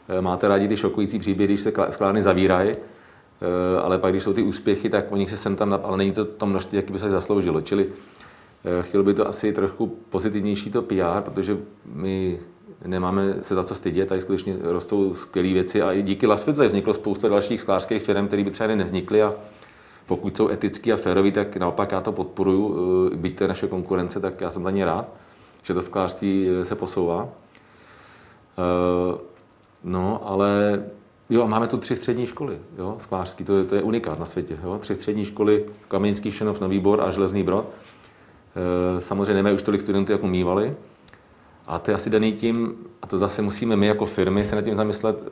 eh, 0.09 0.21
máte 0.21 0.47
rádi 0.47 0.67
ty 0.67 0.77
šokující 0.77 1.19
příběhy, 1.19 1.47
když 1.47 1.61
se 1.61 1.71
sklárny 1.89 2.23
zavírají, 2.23 2.71
eh, 2.71 3.81
ale 3.81 3.97
pak, 3.97 4.11
když 4.11 4.23
jsou 4.23 4.33
ty 4.33 4.41
úspěchy, 4.41 4.89
tak 4.89 5.11
o 5.11 5.15
nich 5.15 5.29
se 5.29 5.37
sem 5.37 5.55
tam, 5.55 5.79
ale 5.83 5.97
není 5.97 6.11
to 6.11 6.25
to 6.25 6.45
množství, 6.45 6.75
jaký 6.75 6.93
by 6.93 6.99
se 6.99 7.09
zasloužilo. 7.09 7.61
Čili 7.61 7.89
chtěl 8.81 9.03
by 9.03 9.13
to 9.13 9.27
asi 9.27 9.53
trošku 9.53 9.97
pozitivnější 10.09 10.71
to 10.71 10.81
PR, 10.81 11.21
protože 11.21 11.57
my 11.85 12.39
nemáme 12.85 13.35
se 13.41 13.55
za 13.55 13.63
co 13.63 13.75
stydět, 13.75 14.09
tady 14.09 14.21
skutečně 14.21 14.57
rostou 14.61 15.13
skvělé 15.13 15.53
věci 15.53 15.81
a 15.81 15.91
i 15.91 16.01
díky 16.01 16.27
Lasvě 16.27 16.53
vzniklo 16.53 16.93
spousta 16.93 17.27
dalších 17.29 17.59
sklářských 17.59 18.01
firm, 18.01 18.27
které 18.27 18.43
by 18.43 18.51
třeba 18.51 18.75
nevznikly 18.75 19.23
a 19.23 19.33
pokud 20.05 20.38
jsou 20.38 20.50
etický 20.50 20.93
a 20.93 20.98
férový, 20.98 21.31
tak 21.31 21.57
naopak 21.57 21.91
já 21.91 22.01
to 22.01 22.12
podporuji, 22.12 22.75
eh, 23.13 23.15
byť 23.15 23.36
to 23.36 23.43
je 23.43 23.48
naše 23.48 23.67
konkurence, 23.67 24.19
tak 24.19 24.41
já 24.41 24.50
jsem 24.50 24.63
za 24.63 24.72
ně 24.72 24.86
rád, 24.86 25.07
že 25.63 25.74
to 25.74 25.81
sklářství 25.81 26.48
eh, 26.50 26.65
se 26.65 26.75
posouvá. 26.75 27.29
Eh, 28.57 29.17
no, 29.83 30.22
ale 30.29 30.83
jo, 31.29 31.48
máme 31.48 31.67
tu 31.67 31.77
tři 31.77 31.95
střední 31.95 32.27
školy, 32.27 32.60
jo, 32.77 32.95
sklářský, 32.98 33.43
to 33.43 33.57
je, 33.57 33.63
to 33.63 33.75
je 33.75 33.81
unikát 33.81 34.19
na 34.19 34.25
světě, 34.25 34.57
jo, 34.63 34.77
tři 34.79 34.95
střední 34.95 35.25
školy, 35.25 35.65
Kamenický, 35.88 36.31
Šenov, 36.31 36.62
Nový 36.62 36.79
Bor 36.79 37.01
a 37.01 37.12
Železný 37.12 37.43
Brod. 37.43 37.65
Samozřejmě 39.00 39.33
nemají 39.33 39.55
už 39.55 39.62
tolik 39.62 39.81
studentů, 39.81 40.12
jako 40.12 40.27
mývali. 40.27 40.75
A 41.67 41.79
to 41.79 41.91
je 41.91 41.95
asi 41.95 42.10
daný 42.10 42.33
tím, 42.33 42.75
a 43.01 43.07
to 43.07 43.17
zase 43.17 43.41
musíme 43.41 43.75
my 43.75 43.88
jako 43.88 44.05
firmy 44.05 44.45
se 44.45 44.55
nad 44.55 44.62
tím 44.62 44.75
zamyslet, 44.75 45.24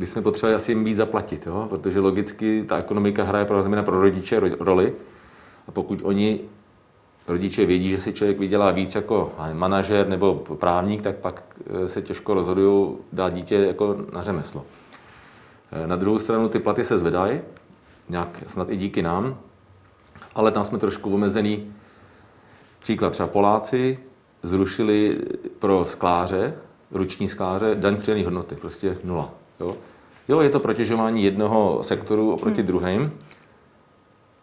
kdy 0.00 0.06
jsme 0.06 0.22
potřebovali 0.22 0.54
asi 0.54 0.72
jim 0.72 0.84
víc 0.84 0.96
zaplatit, 0.96 1.46
jo? 1.46 1.66
protože 1.70 2.00
logicky 2.00 2.64
ta 2.68 2.76
ekonomika 2.76 3.24
hraje 3.24 3.44
pro, 3.44 3.62
znamená 3.62 3.82
pro 3.82 4.00
rodiče 4.00 4.40
roli 4.60 4.92
a 5.68 5.70
pokud 5.70 6.00
oni 6.02 6.40
rodiče 7.28 7.66
vědí, 7.66 7.90
že 7.90 8.00
si 8.00 8.12
člověk 8.12 8.38
vydělá 8.38 8.70
víc 8.70 8.94
jako 8.94 9.32
manažer 9.52 10.08
nebo 10.08 10.34
právník, 10.34 11.02
tak 11.02 11.16
pak 11.16 11.42
eh, 11.66 11.88
se 11.88 12.02
těžko 12.02 12.34
rozhodují 12.34 12.96
dát 13.12 13.34
dítě 13.34 13.56
jako 13.56 13.96
na 14.12 14.22
řemeslo. 14.22 14.64
Eh, 15.72 15.86
na 15.86 15.96
druhou 15.96 16.18
stranu 16.18 16.48
ty 16.48 16.58
platy 16.58 16.84
se 16.84 16.98
zvedají, 16.98 17.40
nějak 18.08 18.42
snad 18.46 18.70
i 18.70 18.76
díky 18.76 19.02
nám, 19.02 19.38
ale 20.34 20.50
tam 20.50 20.64
jsme 20.64 20.78
trošku 20.78 21.14
omezený. 21.14 21.72
Příklad 22.78 23.10
třeba 23.10 23.26
Poláci 23.26 23.98
zrušili 24.42 25.18
pro 25.58 25.84
skláře, 25.84 26.54
ruční 26.90 27.28
skláře, 27.28 27.74
daň 27.74 27.96
přidané 27.96 28.24
hodnoty, 28.24 28.54
prostě 28.54 28.98
nula. 29.04 29.30
Jo? 29.60 29.76
Jo, 30.30 30.40
je 30.40 30.50
to 30.50 30.60
protěžování 30.60 31.24
jednoho 31.24 31.78
sektoru 31.82 32.32
oproti 32.32 32.60
hmm. 32.60 32.66
druhým. 32.66 33.12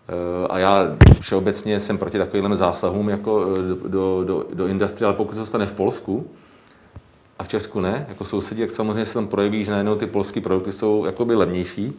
Eh, 0.10 0.47
a 0.50 0.60
já 0.60 0.86
všeobecně 1.19 1.80
jsem 1.80 1.97
proti 1.97 2.17
takovým 2.17 2.56
zásahům 2.56 3.10
jako 3.10 3.45
eh, 3.86 3.89
do, 3.89 4.23
do, 4.23 4.45
do 4.54 4.67
industrie, 4.67 5.08
ale 5.08 5.17
pokud 5.17 5.36
se 5.36 5.45
stane 5.45 5.65
v 5.65 5.71
Polsku 5.71 6.28
a 7.39 7.43
v 7.43 7.47
Česku 7.47 7.80
ne, 7.80 8.06
jako 8.10 8.26
sousedí, 8.26 8.62
jak 8.62 8.71
samozřejmě 8.71 9.06
se 9.06 9.13
tam 9.13 9.28
projeví, 9.28 9.63
že 9.63 9.71
najednou 9.71 9.95
ty 9.95 10.08
polské 10.08 10.41
produkty 10.41 10.71
jsou 10.71 11.06
jakoby 11.06 11.36
levnější, 11.36 11.93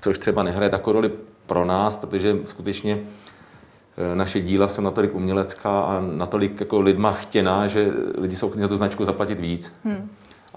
což 0.00 0.18
třeba 0.18 0.42
nehraje 0.42 0.70
takovou 0.70 0.92
roli 0.92 1.10
pro 1.46 1.64
nás, 1.64 1.96
protože 1.96 2.38
skutečně 2.44 3.00
eh, 3.00 4.16
naše 4.16 4.40
díla 4.40 4.68
jsou 4.68 4.82
natolik 4.82 5.14
umělecká 5.14 5.80
a 5.80 6.00
natolik 6.12 6.60
jako 6.60 6.80
lidma 6.80 7.12
chtěná, 7.12 7.66
že 7.66 7.92
lidi 8.18 8.36
jsou 8.36 8.52
na 8.56 8.68
tu 8.68 8.76
značku 8.76 9.04
zaplatit 9.04 9.40
víc. 9.40 9.72
Hmm 9.84 10.08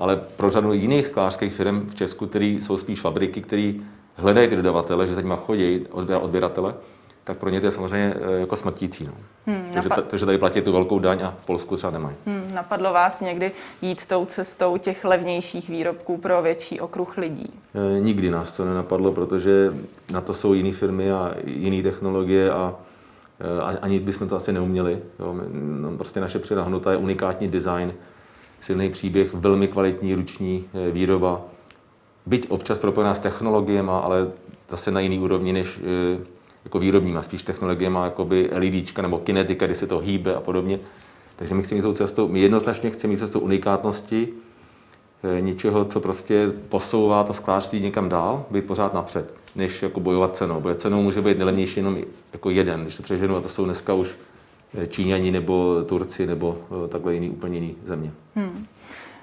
ale 0.01 0.15
pro 0.35 0.51
řadu 0.51 0.73
jiných 0.73 1.07
sklářských 1.07 1.53
firm 1.53 1.89
v 1.89 1.95
Česku, 1.95 2.27
které 2.27 2.45
jsou 2.45 2.77
spíš 2.77 3.01
fabriky, 3.01 3.41
které 3.41 3.73
hledají 4.15 4.47
ty 4.47 4.55
dodavatele, 4.55 5.07
že 5.07 5.15
za 5.15 5.21
nimi 5.21 5.33
chodí 5.37 5.85
odběratele, 5.91 6.73
tak 7.23 7.37
pro 7.37 7.49
ně 7.49 7.59
to 7.59 7.65
je 7.65 7.71
samozřejmě 7.71 8.13
eh, 8.15 8.39
jako 8.39 8.55
smrtící. 8.55 9.05
No. 9.05 9.13
Hmm, 9.45 9.69
takže, 9.73 9.89
napad... 9.89 10.07
takže 10.07 10.25
tady 10.25 10.37
platí 10.37 10.61
tu 10.61 10.71
velkou 10.71 10.99
daň 10.99 11.23
a 11.23 11.35
v 11.41 11.45
Polsku 11.45 11.75
třeba 11.75 11.91
nemají. 11.91 12.15
Hmm, 12.25 12.51
napadlo 12.53 12.93
vás 12.93 13.21
někdy 13.21 13.51
jít 13.81 14.05
tou 14.05 14.25
cestou 14.25 14.77
těch 14.77 15.05
levnějších 15.05 15.69
výrobků 15.69 16.17
pro 16.17 16.41
větší 16.41 16.79
okruh 16.79 17.17
lidí? 17.17 17.53
E, 17.97 17.99
nikdy 17.99 18.29
nás 18.29 18.51
to 18.51 18.65
nenapadlo, 18.65 19.11
protože 19.11 19.73
na 20.11 20.21
to 20.21 20.33
jsou 20.33 20.53
jiné 20.53 20.71
firmy 20.71 21.11
a 21.11 21.33
jiné 21.45 21.83
technologie 21.83 22.51
a 22.51 22.75
e, 23.39 23.79
ani 23.81 23.99
bychom 23.99 24.27
to 24.27 24.35
asi 24.35 24.53
neuměli. 24.53 24.99
Jo. 25.19 25.33
My, 25.33 25.43
no, 25.81 25.97
prostě 25.97 26.19
naše 26.19 26.39
přidaná 26.39 26.79
je 26.91 26.97
unikátní 26.97 27.47
design, 27.47 27.93
silný 28.61 28.89
příběh, 28.89 29.33
velmi 29.33 29.67
kvalitní 29.67 30.15
ruční 30.15 30.65
eh, 30.73 30.91
výroba. 30.91 31.41
Byť 32.25 32.45
občas 32.49 32.79
propojená 32.79 33.15
s 33.15 33.19
technologiemi, 33.19 33.91
ale 33.91 34.31
zase 34.69 34.91
na 34.91 34.99
jiný 34.99 35.19
úrovni 35.19 35.53
než 35.53 35.79
eh, 35.83 36.19
jako 36.65 36.79
výrobníma, 36.79 37.21
spíš 37.21 37.43
technologiemi, 37.43 37.97
jako 38.03 38.25
by 38.25 38.49
LEDčka 38.53 39.01
nebo 39.01 39.19
kinetika, 39.19 39.65
kdy 39.65 39.75
se 39.75 39.87
to 39.87 39.99
hýbe 39.99 40.35
a 40.35 40.41
podobně. 40.41 40.79
Takže 41.35 41.55
my 41.55 41.63
chceme 41.63 41.77
jít 41.77 41.81
tou 41.81 41.93
cestou, 41.93 42.27
my 42.27 42.39
jednoznačně 42.39 42.89
chceme 42.89 43.13
jít 43.13 43.17
cestou 43.17 43.39
unikátnosti, 43.39 44.27
eh, 45.37 45.41
něčeho, 45.41 45.85
co 45.85 45.99
prostě 45.99 46.51
posouvá 46.69 47.23
to 47.23 47.33
sklářství 47.33 47.79
někam 47.79 48.09
dál, 48.09 48.45
být 48.51 48.65
pořád 48.65 48.93
napřed, 48.93 49.33
než 49.55 49.83
jako 49.83 49.99
bojovat 49.99 50.37
cenou. 50.37 50.61
Protože 50.61 50.75
cenou 50.75 51.01
může 51.01 51.21
být 51.21 51.37
nejlevnější 51.37 51.79
jenom 51.79 51.97
jako 52.33 52.49
jeden, 52.49 52.81
když 52.81 52.97
to 52.97 53.03
přeženu, 53.03 53.35
a 53.35 53.41
to 53.41 53.49
jsou 53.49 53.65
dneska 53.65 53.93
už 53.93 54.09
Číňani 54.87 55.31
nebo 55.31 55.83
Turci 55.83 56.27
nebo 56.27 56.57
eh, 56.85 56.87
takhle 56.87 57.13
jiný, 57.13 57.29
úplně 57.29 57.57
jiný 57.57 57.75
země. 57.83 58.11
Hmm. 58.35 58.65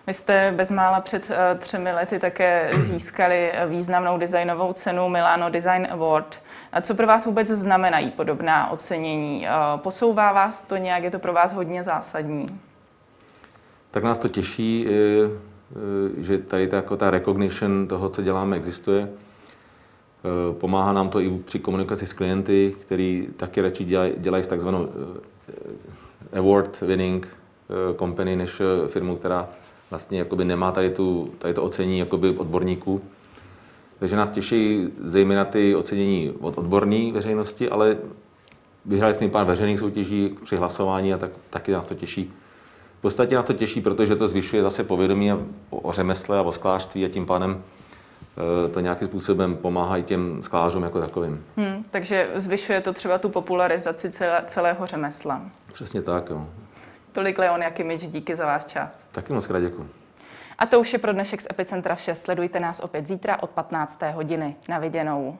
Vy 0.07 0.15
jste 0.15 0.55
bezmála 0.57 1.01
před 1.01 1.31
uh, 1.31 1.59
třemi 1.59 1.93
lety 1.93 2.19
také 2.19 2.71
získali 2.77 3.53
významnou 3.69 4.19
designovou 4.19 4.73
cenu 4.73 5.09
Milano 5.09 5.51
Design 5.51 5.87
Award. 5.91 6.39
A 6.73 6.81
co 6.81 6.95
pro 6.95 7.07
vás 7.07 7.27
vůbec 7.27 7.49
znamenají 7.49 8.11
podobná 8.11 8.71
ocenění? 8.71 9.47
Posouvá 9.77 10.33
vás 10.33 10.63
to 10.63 10.77
nějak? 10.77 11.03
Je 11.03 11.11
to 11.11 11.19
pro 11.19 11.33
vás 11.33 11.53
hodně 11.53 11.85
zásadní? 11.85 12.61
Tak 13.91 14.05
nás 14.05 14.19
to 14.19 14.29
těší, 14.29 14.87
že 16.17 16.39
tady 16.39 16.69
ta, 16.69 16.77
jako 16.77 16.97
ta 16.97 17.11
recognition 17.11 17.89
toho, 17.89 18.09
co 18.09 18.23
děláme, 18.23 18.57
existuje. 18.57 19.09
Pomáhá 20.53 20.93
nám 20.93 21.09
to 21.09 21.21
i 21.21 21.39
při 21.45 21.59
komunikaci 21.59 22.07
s 22.07 22.13
klienty, 22.13 22.75
který 22.81 23.29
taky 23.37 23.61
radši 23.61 23.85
dělají, 23.85 24.13
dělají 24.17 24.45
s 24.45 24.47
takzvanou 24.47 24.89
award 26.33 26.81
winning 26.81 27.27
eh, 27.27 27.95
company 27.95 28.37
než 28.37 28.61
eh, 28.61 28.89
firmu, 28.89 29.17
která 29.17 29.49
vlastně 29.91 30.19
jakoby 30.19 30.45
nemá 30.45 30.73
tady, 30.73 30.91
tu, 30.91 31.33
tady 31.39 31.55
to 31.55 31.63
ocenění 31.63 31.99
jakoby 31.99 32.31
odborníků. 32.31 33.03
Takže 33.99 34.17
nás 34.17 34.31
těší 34.31 34.89
zejména 35.05 35.45
ty 35.45 35.75
ocenění 35.75 36.33
od 36.41 36.59
odborné 36.59 37.13
veřejnosti, 37.13 37.71
ale 37.71 37.97
vyhráli 38.85 39.15
jsme 39.15 39.29
pár 39.29 39.47
veřejných 39.47 39.79
soutěží 39.79 40.37
při 40.45 40.57
hlasování 40.57 41.15
a 41.15 41.19
tak, 41.19 41.31
taky 41.51 41.73
nás 41.73 41.87
to 41.87 41.95
těší. 41.95 42.33
V 42.99 43.01
podstatě 43.01 43.35
nás 43.35 43.45
to 43.45 43.53
těší, 43.53 43.81
protože 43.81 44.17
to 44.17 44.29
zvyšuje 44.29 44.63
zase 44.63 44.85
povědomí 44.85 45.33
o, 45.71 45.93
řemesle 45.93 46.39
a 46.39 46.43
o 46.43 46.53
sklářství 46.53 47.05
a 47.05 47.09
tím 47.09 47.27
pádem 47.27 47.63
Eh, 47.63 47.78
to 48.73 48.81
nějakým 48.81 49.09
způsobem 49.09 49.57
pomáhá 49.57 49.97
i 49.97 50.03
těm 50.03 50.43
sklářům 50.43 50.83
jako 50.83 51.01
takovým. 51.01 51.45
Hmm, 51.57 51.85
takže 51.91 52.31
zvyšuje 52.35 52.81
to 52.81 52.93
třeba 52.93 53.19
tu 53.19 53.29
popularizaci 53.29 54.11
celé, 54.11 54.43
celého 54.47 54.87
řemesla. 54.87 55.43
Přesně 55.73 56.03
tak, 56.03 56.31
jo. 56.31 56.47
Tolik 57.13 57.39
Leon 57.39 57.63
Jakimič, 57.63 58.07
díky 58.07 58.37
za 58.37 58.47
váš 58.47 58.65
čas. 58.65 59.07
Taky 59.13 59.33
moc 59.33 59.47
krát 59.47 59.61
děkuji. 59.61 59.89
A 60.59 60.67
to 60.67 60.81
už 60.81 60.93
je 60.93 60.99
pro 60.99 61.13
dnešek 61.13 61.41
z 61.41 61.47
Epicentra 61.51 61.95
vše. 61.95 62.15
Sledujte 62.15 62.61
nás 62.61 62.81
opět 62.81 63.07
zítra 63.07 63.43
od 63.43 63.51
15. 63.51 64.03
hodiny. 64.15 64.57
Na 64.69 64.79
viděnou. 64.79 65.39